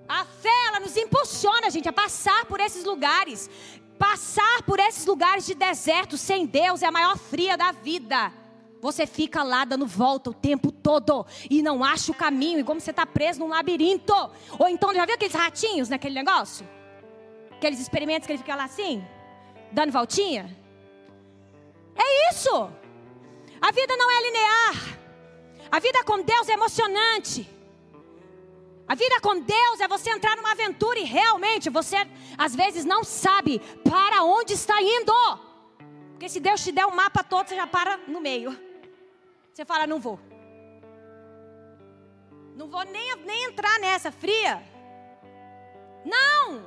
[0.07, 3.49] A fé, ela nos impulsiona, gente, a passar por esses lugares.
[3.99, 8.31] Passar por esses lugares de deserto sem Deus é a maior fria da vida.
[8.79, 12.79] Você fica lá dando volta o tempo todo e não acha o caminho, e como
[12.79, 14.13] você está preso num labirinto.
[14.57, 16.67] Ou então, já viu aqueles ratinhos naquele negócio?
[17.51, 19.03] Aqueles experimentos que ele fica lá assim,
[19.71, 20.55] dando voltinha?
[21.95, 22.71] É isso.
[23.59, 24.96] A vida não é linear.
[25.71, 27.49] A vida com Deus é emocionante.
[28.87, 31.97] A vida com Deus é você entrar numa aventura e realmente você
[32.37, 35.13] às vezes não sabe para onde está indo.
[36.11, 38.57] Porque se Deus te der o um mapa todo, você já para no meio.
[39.53, 40.19] Você fala, não vou.
[42.55, 44.63] Não vou nem, nem entrar nessa fria.
[46.05, 46.63] Não!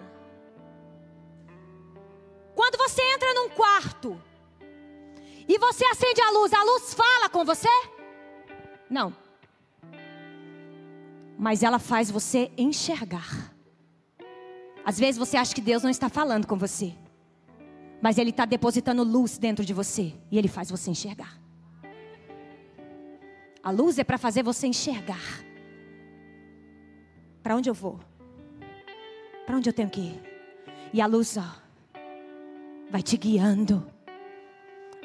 [2.55, 4.23] Quando você entra num quarto
[5.49, 7.69] e você acende a luz, a luz fala com você?
[8.91, 9.15] Não.
[11.39, 13.55] Mas ela faz você enxergar.
[14.85, 16.93] Às vezes você acha que Deus não está falando com você.
[18.03, 20.13] Mas Ele está depositando luz dentro de você.
[20.31, 21.39] E Ele faz você enxergar.
[23.63, 25.45] A luz é para fazer você enxergar.
[27.43, 28.01] Para onde eu vou?
[29.47, 30.23] Para onde eu tenho que ir?
[30.93, 31.57] E a luz, ó,
[32.91, 33.87] vai te guiando,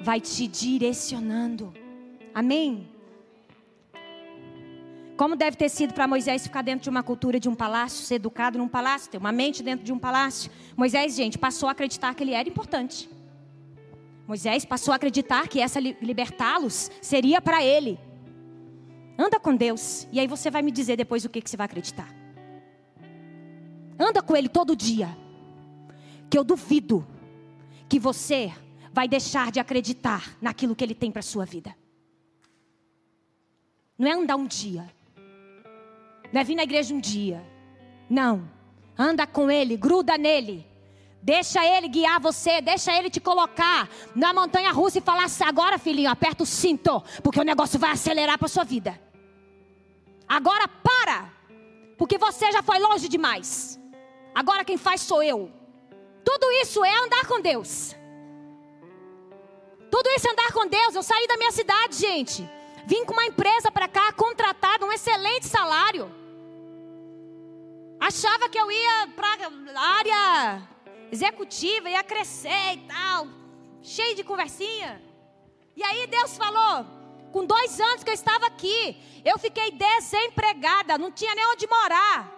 [0.02, 1.74] vai te direcionando.
[2.34, 2.95] Amém?
[5.18, 8.16] Como deve ter sido para Moisés ficar dentro de uma cultura de um palácio, ser
[8.16, 10.52] educado num palácio, ter uma mente dentro de um palácio.
[10.76, 13.10] Moisés, gente, passou a acreditar que ele era importante.
[14.28, 17.98] Moisés passou a acreditar que essa libertá-los seria para ele.
[19.18, 21.66] Anda com Deus, e aí você vai me dizer depois o que, que você vai
[21.66, 22.14] acreditar.
[23.98, 25.18] Anda com Ele todo dia,
[26.30, 27.08] que eu duvido
[27.88, 28.52] que você
[28.92, 31.74] vai deixar de acreditar naquilo que Ele tem para sua vida.
[33.98, 34.94] Não é andar um dia,
[36.36, 37.42] não é vir na igreja um dia.
[38.10, 38.52] Não.
[38.98, 40.68] Anda com Ele, gruda nele.
[41.22, 45.80] Deixa Ele guiar você, deixa Ele te colocar na montanha russa e falar assim: agora,
[45.80, 49.00] filhinho, aperta o cinto, porque o negócio vai acelerar para sua vida.
[50.28, 51.32] Agora para,
[51.98, 53.80] porque você já foi longe demais.
[54.34, 55.50] Agora quem faz sou eu.
[56.26, 57.96] Tudo isso é andar com Deus.
[59.90, 60.94] Tudo isso é andar com Deus.
[60.94, 62.46] Eu saí da minha cidade, gente.
[62.86, 66.25] Vim com uma empresa para cá, contratada, um excelente salário.
[68.00, 69.28] Achava que eu ia para
[69.80, 70.68] área
[71.12, 73.28] executiva, ia crescer e tal.
[73.82, 75.02] Cheio de conversinha.
[75.76, 76.86] E aí Deus falou:
[77.32, 82.32] com dois anos que eu estava aqui, eu fiquei desempregada, não tinha nem onde morar.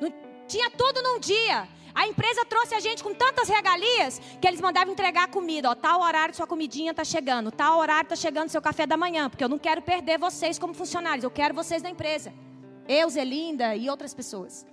[0.00, 0.12] Não
[0.46, 1.68] tinha tudo num dia.
[1.94, 5.70] A empresa trouxe a gente com tantas regalias que eles mandavam entregar comida.
[5.70, 9.30] Ó, tal horário sua comidinha está chegando, tal horário está chegando seu café da manhã,
[9.30, 12.32] porque eu não quero perder vocês como funcionários, eu quero vocês na empresa.
[12.86, 14.66] Eu, Zelinda e outras pessoas.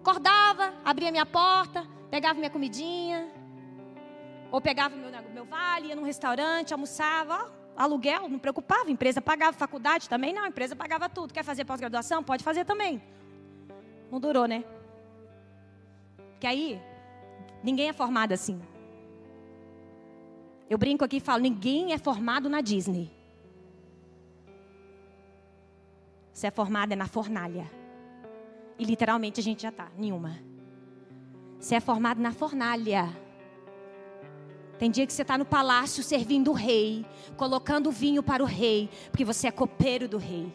[0.00, 3.28] Acordava, abria minha porta, pegava minha comidinha,
[4.52, 9.56] ou pegava meu, meu vale, ia num restaurante, almoçava, ó, aluguel, não preocupava, empresa pagava,
[9.56, 11.34] faculdade também não, empresa pagava tudo.
[11.34, 12.22] Quer fazer pós-graduação?
[12.22, 13.02] Pode fazer também.
[14.12, 14.62] Não durou, né?
[16.38, 16.80] Que aí,
[17.62, 18.60] ninguém é formado assim.
[20.68, 23.10] Eu brinco aqui e falo: ninguém é formado na Disney.
[26.34, 27.70] Você é formado é na fornalha.
[28.76, 30.40] E literalmente a gente já está, nenhuma.
[31.60, 33.08] Você é formado na fornalha.
[34.76, 37.06] Tem dia que você está no palácio servindo o rei,
[37.36, 40.52] colocando vinho para o rei, porque você é copeiro do rei.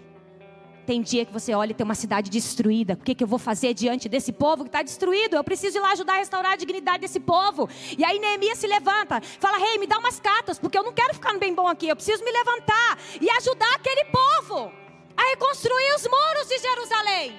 [0.86, 2.96] Tem dia que você olha e tem uma cidade destruída.
[2.96, 5.38] O que, que eu vou fazer diante desse povo que está destruído?
[5.38, 7.70] Eu preciso ir lá ajudar a restaurar a dignidade desse povo.
[7.98, 11.14] E aí Neemias se levanta, fala: Rei, me dá umas cartas, porque eu não quero
[11.14, 11.88] ficar no bem bom aqui.
[11.88, 14.89] Eu preciso me levantar e ajudar aquele povo
[15.20, 17.38] a reconstruir os muros de Jerusalém.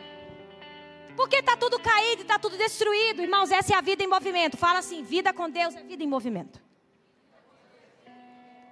[1.17, 3.23] Porque está tudo caído, está tudo destruído.
[3.23, 4.57] Irmãos, essa é a vida em movimento.
[4.57, 6.61] Fala assim: vida com Deus é vida em movimento.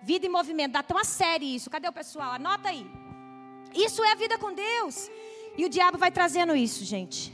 [0.03, 1.71] Vida em movimento, dá tão a sério isso.
[1.71, 2.33] Cadê o pessoal?
[2.33, 2.87] Anota aí.
[3.75, 5.11] Isso é a vida com Deus.
[5.57, 7.33] E o diabo vai trazendo isso, gente.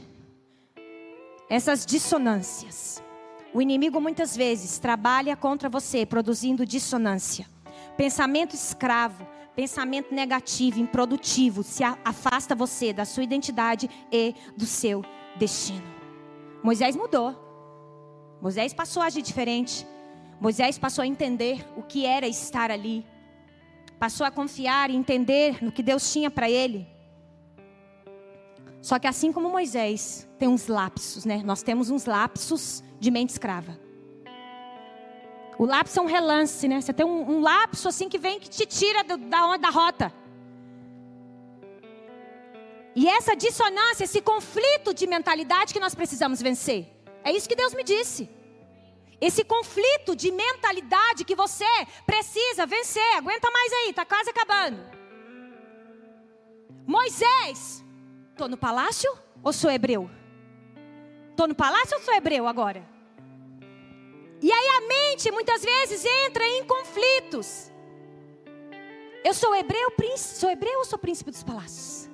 [1.49, 3.01] Essas dissonâncias.
[3.53, 7.47] O inimigo muitas vezes trabalha contra você, produzindo dissonância.
[7.95, 15.03] Pensamento escravo, pensamento negativo, improdutivo, se afasta você da sua identidade e do seu
[15.37, 15.83] destino.
[16.61, 17.35] Moisés mudou.
[18.41, 19.87] Moisés passou a agir diferente.
[20.39, 23.05] Moisés passou a entender o que era estar ali.
[23.97, 26.85] Passou a confiar e entender no que Deus tinha para ele.
[28.81, 31.41] Só que assim como Moisés tem uns lapsos, né?
[31.43, 33.84] Nós temos uns lapsos de mente escrava.
[35.57, 36.81] O lapso é um relance, né?
[36.81, 40.13] Você tem um, um lapso assim que vem que te tira do, da, da rota.
[42.95, 46.87] E essa dissonância, esse conflito de mentalidade que nós precisamos vencer.
[47.23, 48.29] É isso que Deus me disse.
[49.19, 51.65] Esse conflito de mentalidade que você
[52.05, 53.15] precisa vencer.
[53.15, 54.79] Aguenta mais aí, está quase acabando.
[56.85, 57.83] Moisés,
[58.31, 60.09] estou no palácio ou sou hebreu?
[61.31, 62.94] Estou no palácio ou sou hebreu agora?
[64.45, 67.71] E aí a mente muitas vezes entra em conflitos.
[69.23, 72.07] Eu sou hebreu, príncipe, sou hebreu ou sou príncipe dos palácios?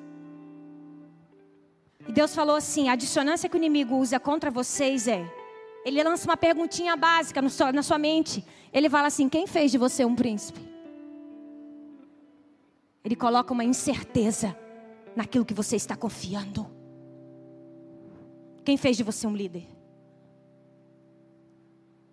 [2.07, 5.29] E Deus falou assim: a dissonância que o inimigo usa contra vocês é
[5.84, 8.45] ele lança uma perguntinha básica na sua mente.
[8.71, 10.61] Ele fala assim: quem fez de você um príncipe?
[13.03, 14.57] Ele coloca uma incerteza
[15.13, 16.65] naquilo que você está confiando.
[18.63, 19.80] Quem fez de você um líder?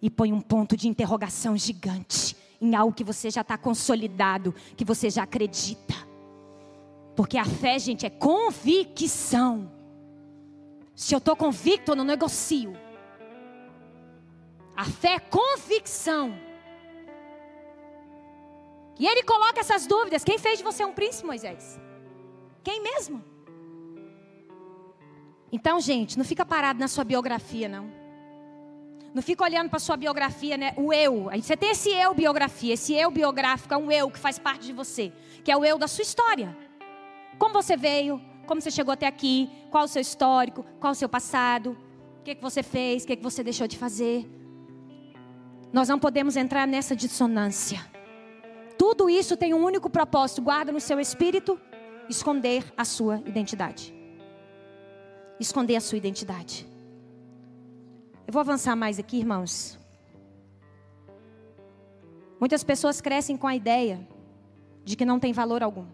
[0.00, 4.84] E põe um ponto de interrogação gigante em algo que você já está consolidado, que
[4.84, 5.94] você já acredita.
[7.16, 9.70] Porque a fé, gente, é convicção.
[10.94, 12.76] Se eu estou convicto, eu não negocio.
[14.76, 16.32] A fé é convicção.
[18.98, 20.24] E ele coloca essas dúvidas.
[20.24, 21.80] Quem fez de você um príncipe, Moisés?
[22.62, 23.24] Quem mesmo?
[25.50, 27.97] Então, gente, não fica parado na sua biografia, não.
[29.14, 30.74] Não fica olhando para sua biografia, né?
[30.76, 31.30] O eu.
[31.40, 34.72] Você tem esse eu biografia, esse eu biográfico é um eu que faz parte de
[34.72, 36.56] você, que é o eu da sua história.
[37.38, 41.08] Como você veio, como você chegou até aqui, qual o seu histórico, qual o seu
[41.08, 41.76] passado,
[42.20, 44.28] o que, que você fez, o que, que você deixou de fazer.
[45.72, 47.80] Nós não podemos entrar nessa dissonância.
[48.78, 51.58] Tudo isso tem um único propósito: guarda no seu espírito
[52.08, 53.94] esconder a sua identidade.
[55.38, 56.66] Esconder a sua identidade.
[58.28, 59.78] Eu vou avançar mais aqui, irmãos.
[62.38, 64.06] Muitas pessoas crescem com a ideia
[64.84, 65.86] de que não tem valor algum.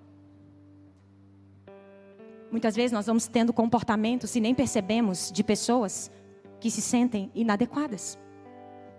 [2.51, 6.11] Muitas vezes nós vamos tendo comportamentos e nem percebemos de pessoas
[6.59, 8.19] que se sentem inadequadas,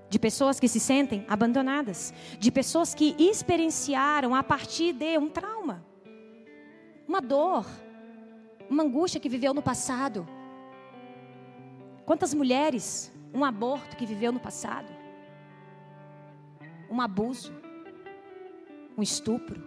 [0.10, 5.86] de pessoas que se sentem abandonadas, de pessoas que experienciaram a partir de um trauma,
[7.06, 7.66] uma dor,
[8.70, 10.26] uma angústia que viveu no passado.
[12.06, 14.90] Quantas mulheres, um aborto que viveu no passado,
[16.90, 17.54] um abuso,
[18.98, 19.62] um estupro,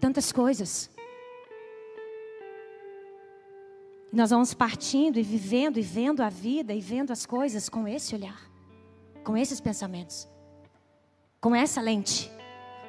[0.00, 0.90] tantas coisas.
[4.10, 7.86] E nós vamos partindo e vivendo e vendo a vida e vendo as coisas com
[7.86, 8.40] esse olhar,
[9.22, 10.26] com esses pensamentos,
[11.42, 12.30] com essa lente,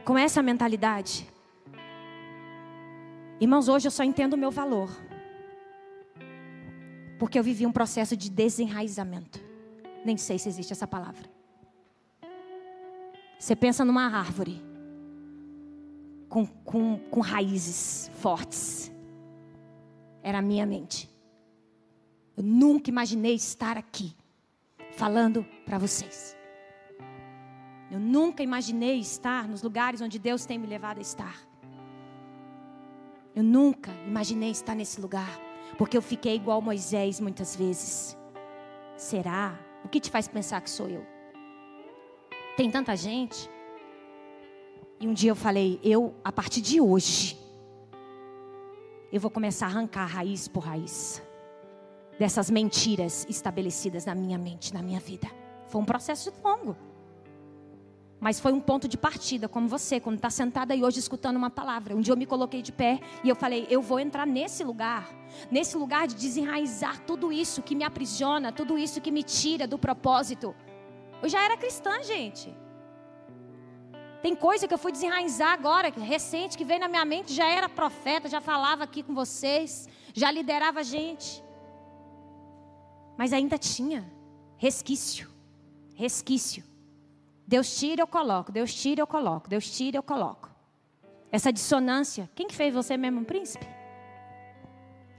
[0.06, 1.30] com essa mentalidade.
[3.38, 4.90] Irmãos, hoje eu só entendo o meu valor,
[7.20, 9.40] porque eu vivi um processo de desenraizamento.
[10.06, 11.30] Nem sei se existe essa palavra.
[13.38, 14.62] Você pensa numa árvore
[16.30, 18.90] com, com, com raízes fortes.
[20.24, 21.10] Era a minha mente.
[22.38, 24.16] Eu nunca imaginei estar aqui
[24.92, 26.38] falando para vocês.
[27.92, 31.36] Eu nunca imaginei estar nos lugares onde Deus tem me levado a estar.
[33.36, 38.18] Eu nunca imaginei estar nesse lugar, porque eu fiquei igual Moisés muitas vezes.
[38.98, 39.58] Será?
[39.84, 41.06] O que te faz pensar que sou eu?
[42.58, 43.50] Tem tanta gente.
[45.00, 47.38] E um dia eu falei, eu, a partir de hoje,
[49.12, 51.22] eu vou começar a arrancar raiz por raiz
[52.20, 55.28] dessas mentiras estabelecidas na minha mente, na minha vida.
[55.68, 56.76] Foi um processo longo.
[58.20, 61.50] Mas foi um ponto de partida, como você, quando está sentada aí hoje escutando uma
[61.50, 61.96] palavra.
[61.96, 65.10] Um dia eu me coloquei de pé e eu falei: eu vou entrar nesse lugar,
[65.50, 69.78] nesse lugar de desenraizar tudo isso que me aprisiona, tudo isso que me tira do
[69.78, 70.54] propósito.
[71.22, 72.54] Eu já era cristã, gente.
[74.22, 77.70] Tem coisa que eu fui desenraizar agora, recente, que veio na minha mente, já era
[77.70, 81.42] profeta, já falava aqui com vocês, já liderava gente.
[83.18, 84.12] Mas ainda tinha
[84.58, 85.30] resquício,
[85.96, 86.69] resquício.
[87.50, 90.52] Deus tira, eu coloco, Deus tira, eu coloco, Deus tira, eu coloco.
[91.32, 93.68] Essa dissonância, quem que fez você mesmo príncipe?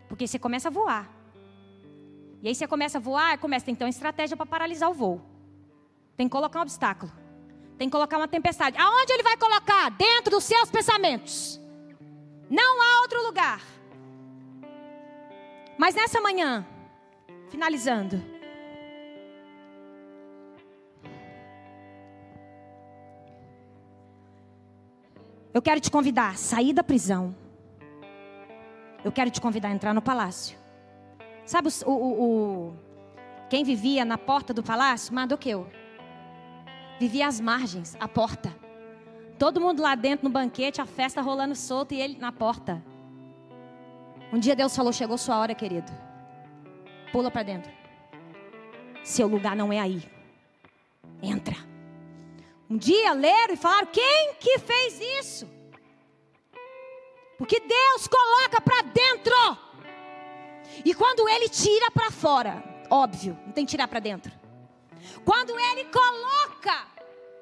[0.06, 1.10] Porque você começa a voar.
[2.40, 5.20] E aí você começa a voar, começa então estratégia para paralisar o voo.
[6.16, 7.10] Tem que colocar um obstáculo.
[7.76, 8.78] Tem que colocar uma tempestade.
[8.78, 9.90] Aonde ele vai colocar?
[9.90, 11.60] Dentro dos seus pensamentos.
[12.48, 13.60] Não há outro lugar.
[15.76, 16.64] Mas nessa manhã,
[17.48, 18.22] finalizando.
[25.52, 27.34] Eu quero te convidar a sair da prisão.
[29.04, 30.58] Eu quero te convidar a entrar no palácio.
[31.44, 32.74] Sabe o, o, o
[33.48, 35.12] quem vivia na porta do palácio?
[35.14, 35.66] Mardoqueu
[37.00, 38.54] vivia às margens, à porta.
[39.38, 42.84] Todo mundo lá dentro no banquete, a festa rolando solto e ele na porta.
[44.30, 45.90] Um dia Deus falou: Chegou sua hora, querido.
[47.10, 47.72] Pula para dentro.
[49.02, 50.02] Seu lugar não é aí.
[51.22, 51.56] Entra.
[52.70, 55.48] Um dia leram e falaram: Quem que fez isso?
[57.36, 59.34] Porque Deus coloca para dentro.
[60.84, 64.32] E quando Ele tira para fora, óbvio, não tem que tirar para dentro.
[65.24, 66.86] Quando Ele coloca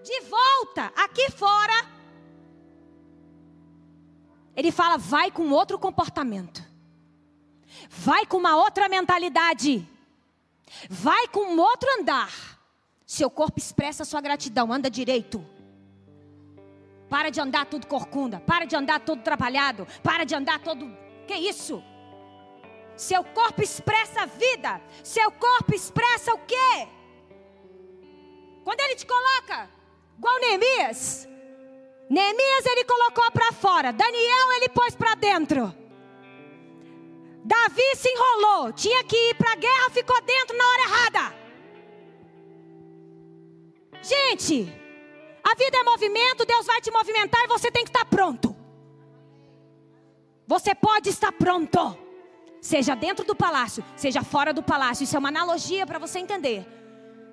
[0.03, 1.87] de volta aqui fora,
[4.57, 6.65] ele fala: vai com outro comportamento,
[7.91, 9.87] vai com uma outra mentalidade,
[10.89, 12.58] vai com outro andar.
[13.09, 15.39] Seu corpo expressa sua gratidão, anda direito.
[17.09, 20.85] Para de andar tudo corcunda, para de andar todo atrapalhado, para de andar todo.
[21.27, 21.83] Que isso?
[22.95, 26.89] Seu corpo expressa vida, seu corpo expressa o quê?
[28.63, 29.79] Quando ele te coloca
[30.19, 31.29] Igual Neemias.
[32.11, 33.93] Neemias ele colocou para fora.
[33.93, 35.73] Daniel ele pôs para dentro.
[37.45, 38.73] Davi se enrolou.
[38.73, 41.48] Tinha que ir para a guerra, ficou dentro na hora errada.
[44.03, 44.73] Gente,
[45.43, 48.55] a vida é movimento, Deus vai te movimentar e você tem que estar pronto.
[50.47, 51.97] Você pode estar pronto.
[52.61, 55.05] Seja dentro do palácio, seja fora do palácio.
[55.05, 56.67] Isso é uma analogia para você entender.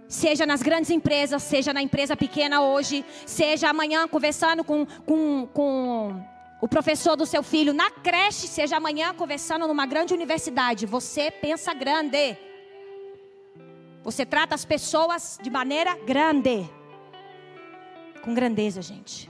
[0.08, 6.24] Seja nas grandes empresas, seja na empresa pequena hoje, seja amanhã conversando com, com, com
[6.62, 10.86] o professor do seu filho na creche, seja amanhã conversando numa grande universidade.
[10.86, 12.38] Você pensa grande.
[14.06, 16.70] Você trata as pessoas de maneira grande.
[18.24, 19.28] Com grandeza, gente.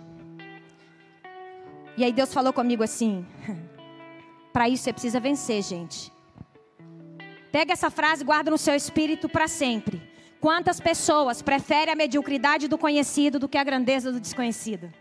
[1.96, 3.26] E aí Deus falou comigo assim:
[4.52, 6.12] para isso você precisa vencer, gente.
[7.54, 10.02] Pega essa frase e guarda no seu espírito para sempre.
[10.42, 14.92] Quantas pessoas preferem a mediocridade do conhecido do que a grandeza do desconhecido?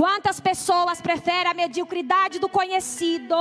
[0.00, 3.36] Quantas pessoas preferem a mediocridade do conhecido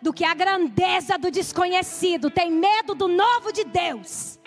[0.00, 2.30] do que a grandeza do desconhecido?
[2.30, 4.38] Tem medo do novo de Deus.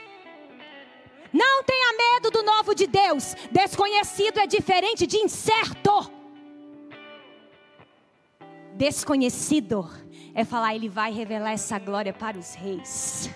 [1.34, 3.36] Não tenha medo do novo de Deus.
[3.52, 6.10] Desconhecido é diferente de incerto.
[8.76, 9.92] Desconhecido
[10.34, 13.30] é falar, Ele vai revelar essa glória para os reis.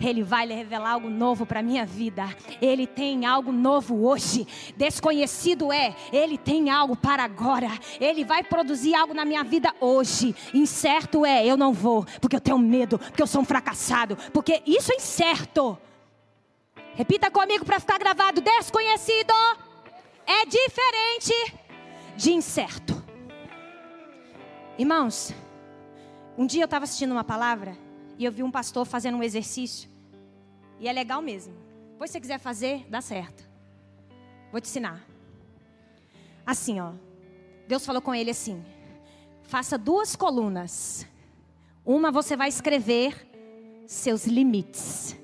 [0.00, 2.24] Ele vai revelar algo novo para minha vida.
[2.60, 4.46] Ele tem algo novo hoje.
[4.76, 7.68] Desconhecido é, ele tem algo para agora.
[8.00, 10.34] Ele vai produzir algo na minha vida hoje.
[10.52, 14.62] Incerto é, eu não vou, porque eu tenho medo, porque eu sou um fracassado, porque
[14.66, 15.78] isso é incerto.
[16.94, 19.32] Repita comigo para ficar gravado: desconhecido
[20.26, 21.54] é diferente
[22.16, 23.04] de incerto.
[24.78, 25.32] Irmãos,
[26.36, 27.76] um dia eu estava assistindo uma palavra
[28.18, 29.88] e eu vi um pastor fazendo um exercício.
[30.78, 31.54] E é legal mesmo.
[31.92, 33.48] Depois, se você quiser fazer, dá certo.
[34.52, 35.04] Vou te ensinar.
[36.44, 36.92] Assim, ó.
[37.66, 38.64] Deus falou com ele assim:
[39.42, 41.06] faça duas colunas.
[41.84, 43.26] Uma você vai escrever
[43.86, 45.16] seus limites.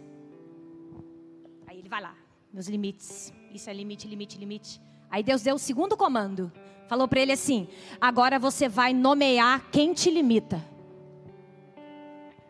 [1.66, 2.14] Aí ele vai lá,
[2.52, 3.32] meus limites.
[3.52, 4.80] Isso é limite, limite, limite.
[5.10, 6.50] Aí Deus deu o segundo comando.
[6.88, 7.68] Falou para ele assim:
[8.00, 10.71] agora você vai nomear quem te limita.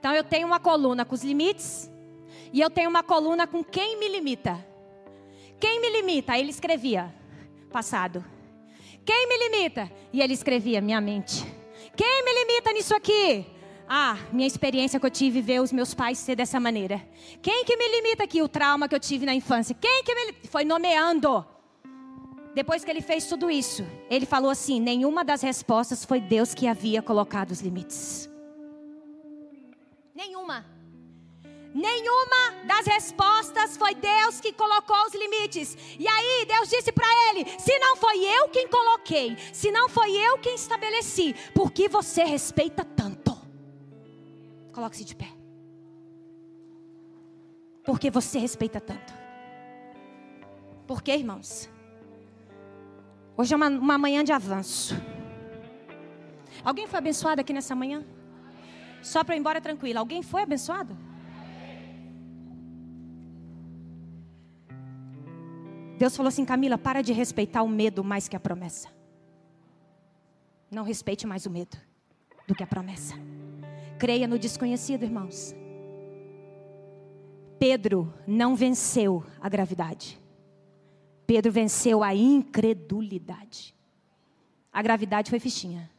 [0.02, 1.88] Então eu tenho uma coluna com os limites
[2.52, 4.58] e eu tenho uma coluna com quem me limita.
[5.60, 6.36] Quem me limita?
[6.36, 7.14] Ele escrevia
[7.70, 8.24] passado.
[9.04, 9.88] Quem me limita?
[10.12, 11.46] E ele escrevia minha mente.
[11.96, 13.46] Quem me limita nisso aqui?
[13.88, 17.00] Ah, minha experiência que eu tive ver os meus pais ser dessa maneira.
[17.40, 18.42] Quem que me limita aqui?
[18.42, 19.72] O trauma que eu tive na infância.
[19.72, 21.46] Quem que me foi nomeando?
[22.56, 26.66] Depois que ele fez tudo isso, ele falou assim: nenhuma das respostas foi Deus que
[26.66, 28.31] havia colocado os limites.
[30.14, 30.64] Nenhuma.
[31.74, 35.76] Nenhuma das respostas foi Deus que colocou os limites.
[35.98, 40.12] E aí Deus disse para ele: se não foi eu quem coloquei, se não foi
[40.12, 43.32] eu quem estabeleci, por que você respeita tanto?
[44.72, 45.32] Coloque-se de pé.
[47.84, 49.12] Por que você respeita tanto?
[50.86, 51.68] Por quê, irmãos?
[53.36, 54.94] Hoje é uma, uma manhã de avanço.
[56.62, 58.04] Alguém foi abençoado aqui nessa manhã?
[59.02, 59.98] Só para ir embora tranquilo.
[59.98, 60.96] Alguém foi abençoado?
[65.98, 68.88] Deus falou assim: Camila, para de respeitar o medo mais que a promessa.
[70.70, 71.76] Não respeite mais o medo
[72.46, 73.14] do que a promessa.
[73.98, 75.54] Creia no desconhecido, irmãos.
[77.58, 80.20] Pedro não venceu a gravidade.
[81.26, 83.72] Pedro venceu a incredulidade.
[84.72, 85.91] A gravidade foi fichinha.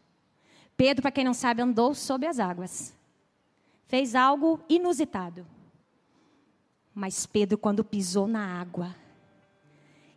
[0.76, 2.94] Pedro, para quem não sabe, andou sob as águas.
[3.88, 5.46] Fez algo inusitado.
[6.94, 8.96] Mas Pedro, quando pisou na água,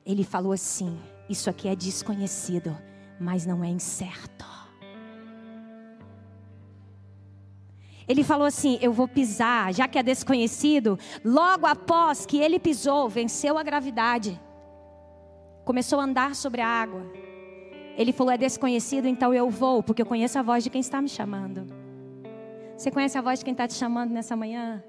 [0.04, 0.98] ele falou assim:
[1.28, 2.76] Isso aqui é desconhecido,
[3.18, 4.46] mas não é incerto.
[8.08, 10.98] Ele falou assim: Eu vou pisar, já que é desconhecido.
[11.24, 14.40] Logo após que ele pisou, venceu a gravidade,
[15.64, 17.04] começou a andar sobre a água.
[17.96, 21.00] Ele falou: é desconhecido, então eu vou, porque eu conheço a voz de quem está
[21.00, 21.66] me chamando.
[22.76, 24.84] Você conhece a voz de quem está te chamando nessa manhã?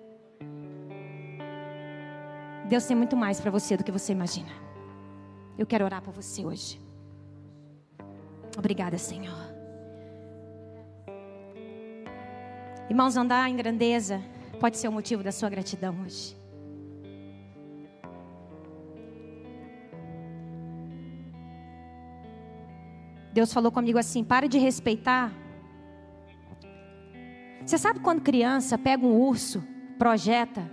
[2.67, 4.51] Deus tem muito mais para você do que você imagina.
[5.57, 6.81] Eu quero orar por você hoje.
[8.57, 9.55] Obrigada, Senhor.
[12.89, 14.21] Irmãos, andar em grandeza
[14.59, 16.35] pode ser o motivo da sua gratidão hoje.
[23.37, 25.31] Deus falou comigo assim: para de respeitar.
[27.63, 29.63] Você sabe quando criança pega um urso,
[29.99, 30.67] projeta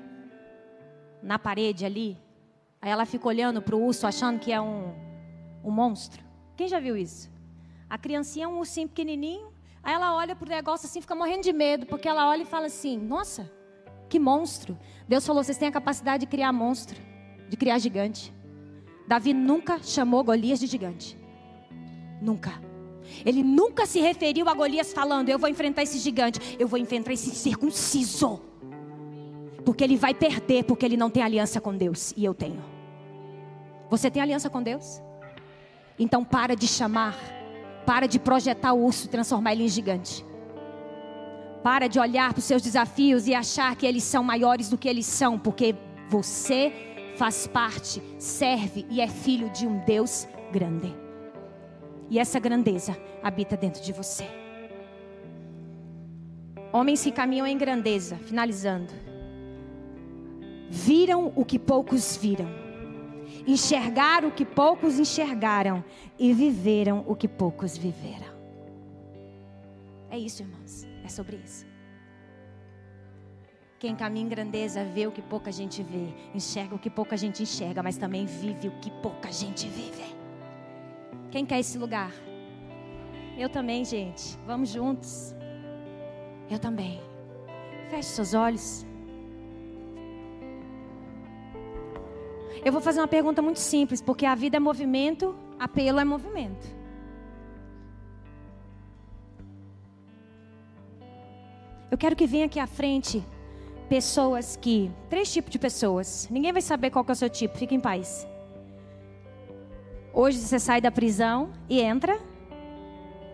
[1.23, 2.17] na parede ali,
[2.81, 4.95] aí ela fica olhando para o urso achando que é um,
[5.63, 6.25] um monstro?
[6.57, 7.31] Quem já viu isso?
[7.91, 9.53] A criancinha é um ursinho pequenininho,
[9.83, 12.47] aí ela olha para o negócio assim, fica morrendo de medo, porque ela olha e
[12.47, 13.53] fala assim: nossa,
[14.09, 14.79] que monstro.
[15.07, 16.99] Deus falou: vocês têm a capacidade de criar monstro,
[17.47, 18.33] de criar gigante.
[19.07, 21.24] Davi nunca chamou Golias de gigante.
[22.21, 22.53] Nunca.
[23.25, 27.13] Ele nunca se referiu a Golias falando: Eu vou enfrentar esse gigante, eu vou enfrentar
[27.13, 28.41] esse circunciso.
[29.65, 32.13] Porque ele vai perder, porque ele não tem aliança com Deus.
[32.17, 32.63] E eu tenho.
[33.91, 35.01] Você tem aliança com Deus?
[35.99, 37.17] Então para de chamar
[37.87, 40.25] Para de projetar o urso, transformar ele em gigante.
[41.63, 44.89] Para de olhar para os seus desafios e achar que eles são maiores do que
[44.89, 45.75] eles são, porque
[46.09, 46.73] você
[47.17, 51.04] faz parte, serve e é filho de um Deus grande.
[52.11, 54.25] E essa grandeza habita dentro de você.
[56.73, 58.93] Homens que caminham em grandeza, finalizando,
[60.69, 62.49] viram o que poucos viram,
[63.47, 65.85] enxergaram o que poucos enxergaram
[66.19, 68.35] e viveram o que poucos viveram.
[70.11, 71.65] É isso, irmãos, é sobre isso.
[73.79, 77.43] Quem caminha em grandeza vê o que pouca gente vê, enxerga o que pouca gente
[77.43, 80.14] enxerga, mas também vive o que pouca gente vive.
[81.35, 82.13] Quem quer esse lugar?
[83.37, 84.39] Eu também, gente.
[84.47, 85.35] Vamos juntos.
[86.49, 87.01] Eu também.
[87.91, 88.87] Feche seus olhos.
[92.65, 96.69] Eu vou fazer uma pergunta muito simples, porque a vida é movimento, apelo é movimento.
[101.91, 103.25] Eu quero que venha aqui à frente
[103.89, 104.89] pessoas que.
[105.11, 106.29] Três tipos de pessoas.
[106.31, 108.25] Ninguém vai saber qual é o seu tipo, fique em paz.
[110.15, 112.19] Hoje você sai da prisão e entra.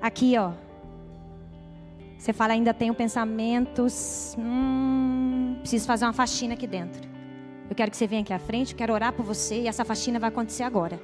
[0.01, 0.53] Aqui, ó.
[2.19, 4.35] Você fala, ainda tenho pensamentos.
[4.39, 7.09] Hum, preciso fazer uma faxina aqui dentro.
[7.69, 9.85] Eu quero que você venha aqui à frente, eu quero orar por você e essa
[9.85, 11.01] faxina vai acontecer agora.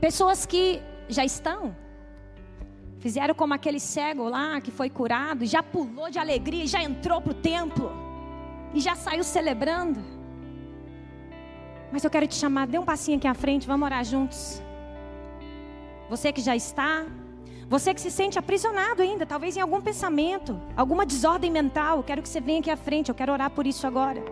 [0.00, 1.74] Pessoas que já estão
[3.06, 7.30] Fizeram como aquele cego lá que foi curado, já pulou de alegria, já entrou para
[7.30, 7.92] o templo,
[8.74, 10.15] e já saiu celebrando.
[11.92, 14.62] Mas eu quero te chamar, dê um passinho aqui à frente, vamos orar juntos.
[16.08, 17.06] Você que já está,
[17.68, 22.28] você que se sente aprisionado ainda, talvez em algum pensamento, alguma desordem mental, quero que
[22.28, 24.22] você venha aqui à frente, eu quero orar por isso agora.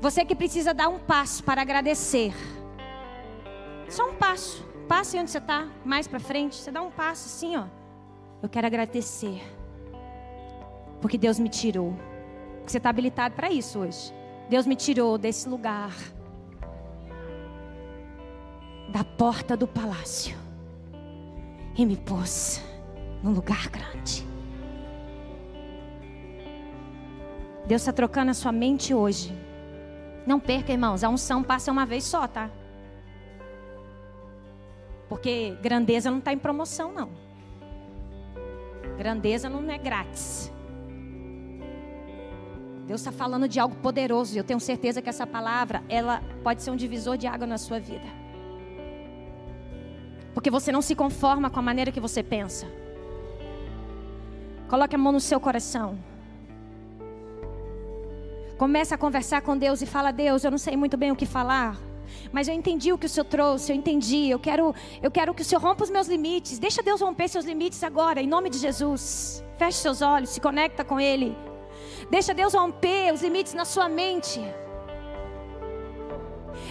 [0.00, 2.34] Você que precisa dar um passo para agradecer.
[3.88, 4.64] Só um passo.
[4.88, 6.56] Passe onde você está, mais para frente.
[6.56, 7.64] Você dá um passo assim, ó.
[8.42, 9.42] Eu quero agradecer.
[11.00, 11.94] Porque Deus me tirou.
[12.58, 14.12] Porque você está habilitado para isso hoje.
[14.48, 15.92] Deus me tirou desse lugar.
[18.88, 20.36] Da porta do palácio.
[21.76, 22.62] E me pôs
[23.22, 24.24] num lugar grande.
[27.66, 29.32] Deus está trocando a sua mente hoje.
[30.24, 31.02] Não perca, irmãos.
[31.02, 32.48] A unção passa uma vez só, tá?
[35.08, 37.10] Porque grandeza não está em promoção, não.
[38.96, 40.52] Grandeza não é grátis.
[42.86, 44.34] Deus está falando de algo poderoso.
[44.34, 47.58] E eu tenho certeza que essa palavra, ela pode ser um divisor de água na
[47.58, 48.06] sua vida.
[50.32, 52.66] Porque você não se conforma com a maneira que você pensa.
[54.68, 55.98] Coloque a mão no seu coração.
[58.56, 61.26] Comece a conversar com Deus e fala: Deus, eu não sei muito bem o que
[61.26, 61.76] falar.
[62.32, 64.28] Mas eu entendi o que o Senhor trouxe, eu entendi.
[64.28, 66.58] Eu quero, eu quero que o Senhor rompa os meus limites.
[66.58, 69.44] Deixa Deus romper seus limites agora, em nome de Jesus.
[69.58, 71.36] Feche seus olhos, se conecta com Ele.
[72.10, 74.40] Deixa Deus romper os limites na sua mente.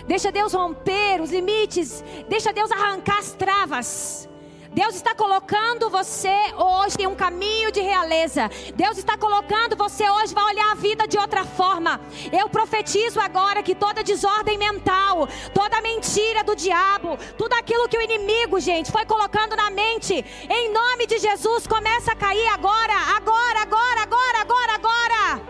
[0.07, 2.03] Deixa Deus romper os limites.
[2.27, 4.29] Deixa Deus arrancar as travas.
[4.75, 8.49] Deus está colocando você hoje em um caminho de realeza.
[8.75, 12.01] Deus está colocando você hoje vai olhar a vida de outra forma.
[12.29, 18.01] Eu profetizo agora que toda desordem mental, toda mentira do diabo, tudo aquilo que o
[18.01, 20.13] inimigo, gente, foi colocando na mente,
[20.49, 25.41] em nome de Jesus, começa a cair agora, agora, agora, agora, agora, agora.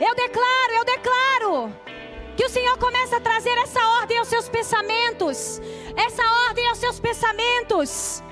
[0.00, 1.76] Eu declaro, eu declaro
[2.36, 5.60] que o Senhor começa a trazer essa ordem aos seus pensamentos.
[5.96, 8.22] Essa ordem aos seus pensamentos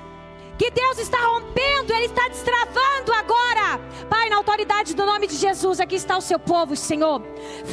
[0.61, 3.79] que Deus está rompendo, Ele está destravando agora.
[4.07, 7.19] Pai, na autoridade do nome de Jesus, aqui está o seu povo, Senhor.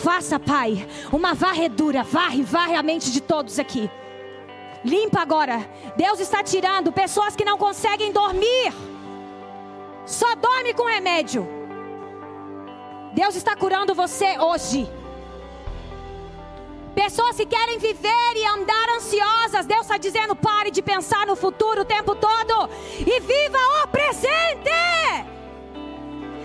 [0.02, 3.90] Faça, Pai, uma varredura, varre, varre a mente de todos aqui.
[4.82, 5.68] Limpa agora.
[5.96, 8.72] Deus está tirando pessoas que não conseguem dormir.
[10.06, 11.46] Só dorme com remédio.
[13.12, 14.90] Deus está curando você hoje.
[16.94, 19.37] Pessoas que querem viver e andar ansiosas.
[19.66, 24.70] Deus está dizendo: pare de pensar no futuro o tempo todo e viva o presente.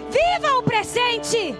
[0.09, 1.57] Viva o presente.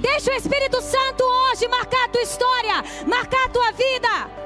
[0.00, 4.42] Deixa o Espírito Santo hoje marcar a tua história, marcar a tua vida.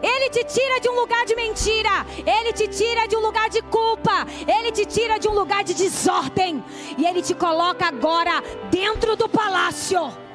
[0.00, 3.60] Ele te tira de um lugar de mentira, ele te tira de um lugar de
[3.62, 6.64] culpa, ele te tira de um lugar de desordem,
[6.96, 8.40] e ele te coloca agora
[8.70, 10.28] dentro do palácio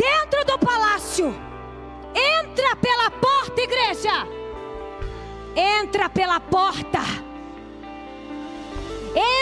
[0.00, 1.49] dentro do palácio.
[2.14, 4.26] Entra pela porta, igreja.
[5.56, 7.00] Entra pela porta.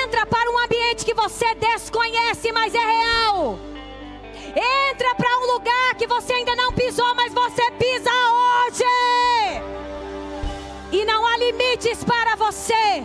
[0.02, 3.58] Entra para um ambiente que você desconhece, mas é real.
[4.90, 8.98] Entra para um lugar que você ainda não pisou, mas você pisa hoje.
[12.38, 13.02] você.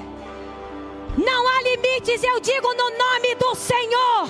[1.18, 4.30] Não há limites, eu digo no nome do Senhor.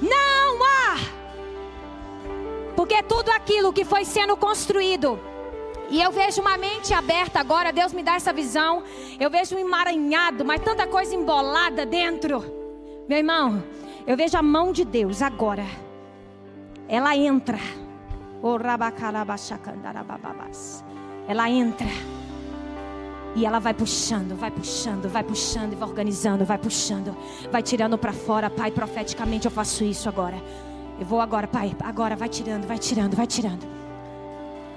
[0.00, 1.17] Não há.
[2.78, 5.18] Porque tudo aquilo que foi sendo construído,
[5.90, 8.84] e eu vejo uma mente aberta agora, Deus me dá essa visão.
[9.18, 12.38] Eu vejo um emaranhado, mas tanta coisa embolada dentro.
[13.08, 13.64] Meu irmão,
[14.06, 15.66] eu vejo a mão de Deus agora.
[16.88, 17.58] Ela entra.
[21.26, 21.88] Ela entra.
[23.34, 27.16] E ela vai puxando, vai puxando, vai puxando, e vai organizando, vai puxando,
[27.50, 30.40] vai tirando para fora, Pai, profeticamente eu faço isso agora.
[30.98, 33.66] Eu vou agora, Pai, agora vai tirando, vai tirando, vai tirando.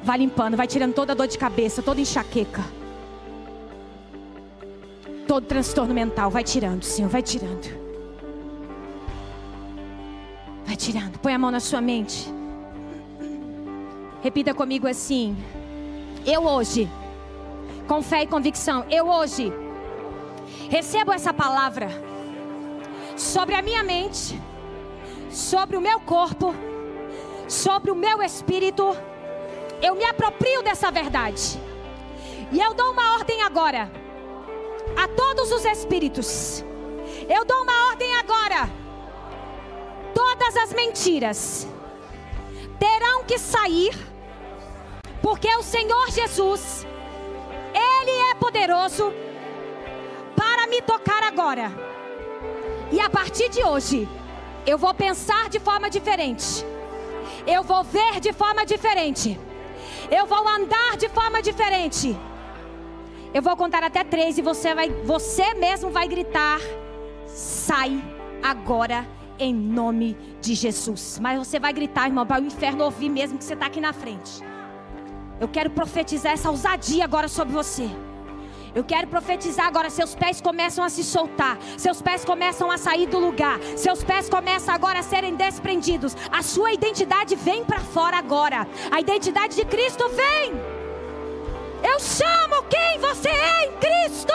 [0.04, 2.64] Vai limpando, vai tirando toda dor de cabeça, toda enxaqueca.
[5.28, 7.82] Todo transtorno mental, vai tirando, Senhor, vai tirando.
[10.66, 11.18] Vai tirando.
[11.20, 12.32] Põe a mão na sua mente.
[14.22, 15.36] Repita comigo assim:
[16.26, 16.90] Eu hoje
[17.88, 18.86] com fé e convicção.
[18.90, 19.52] Eu hoje
[20.70, 21.90] recebo essa palavra
[23.18, 24.40] sobre a minha mente,
[25.32, 26.54] sobre o meu corpo,
[27.48, 28.96] sobre o meu espírito.
[29.82, 31.60] Eu me aproprio dessa verdade.
[32.52, 33.90] E eu dou uma ordem agora
[34.96, 36.64] a todos os espíritos.
[37.30, 38.70] Eu dou uma ordem agora.
[40.14, 41.68] Todas as mentiras
[42.78, 43.96] terão que sair,
[45.22, 46.86] porque o Senhor Jesus
[47.74, 49.14] ele é poderoso
[50.36, 51.72] para me tocar agora.
[52.92, 54.10] E a partir de hoje,
[54.66, 56.66] eu vou pensar de forma diferente.
[57.48, 59.40] Eu vou ver de forma diferente.
[60.10, 62.18] Eu vou andar de forma diferente.
[63.34, 66.60] Eu vou contar até três e você vai, você mesmo vai gritar:
[67.28, 68.04] sai
[68.44, 69.08] agora
[69.40, 71.18] em nome de Jesus.
[71.20, 73.94] Mas você vai gritar, irmão, para o inferno ouvir mesmo que você está aqui na
[73.94, 74.44] frente.
[75.40, 77.90] Eu quero profetizar essa ousadia agora sobre você.
[78.74, 79.90] Eu quero profetizar agora.
[79.90, 81.58] Seus pés começam a se soltar.
[81.78, 83.60] Seus pés começam a sair do lugar.
[83.76, 86.16] Seus pés começam agora a serem desprendidos.
[86.32, 88.68] A sua identidade vem para fora agora.
[88.90, 90.54] A identidade de Cristo vem.
[91.84, 94.34] Eu chamo quem você é em Cristo.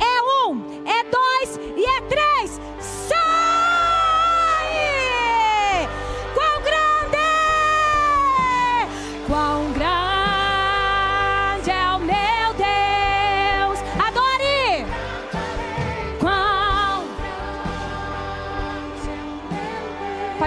[0.00, 2.60] É um, é dois e é três.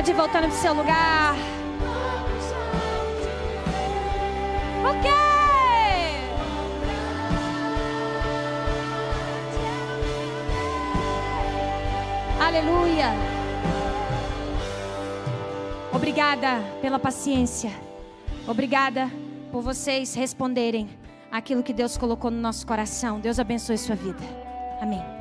[0.03, 1.33] Pode voltar no seu lugar.
[4.83, 5.09] Ok.
[12.37, 13.05] Aleluia.
[15.93, 17.71] Obrigada pela paciência.
[18.45, 19.09] Obrigada
[19.53, 20.89] por vocês responderem
[21.31, 23.21] aquilo que Deus colocou no nosso coração.
[23.21, 24.19] Deus abençoe sua vida.
[24.81, 25.12] Amém.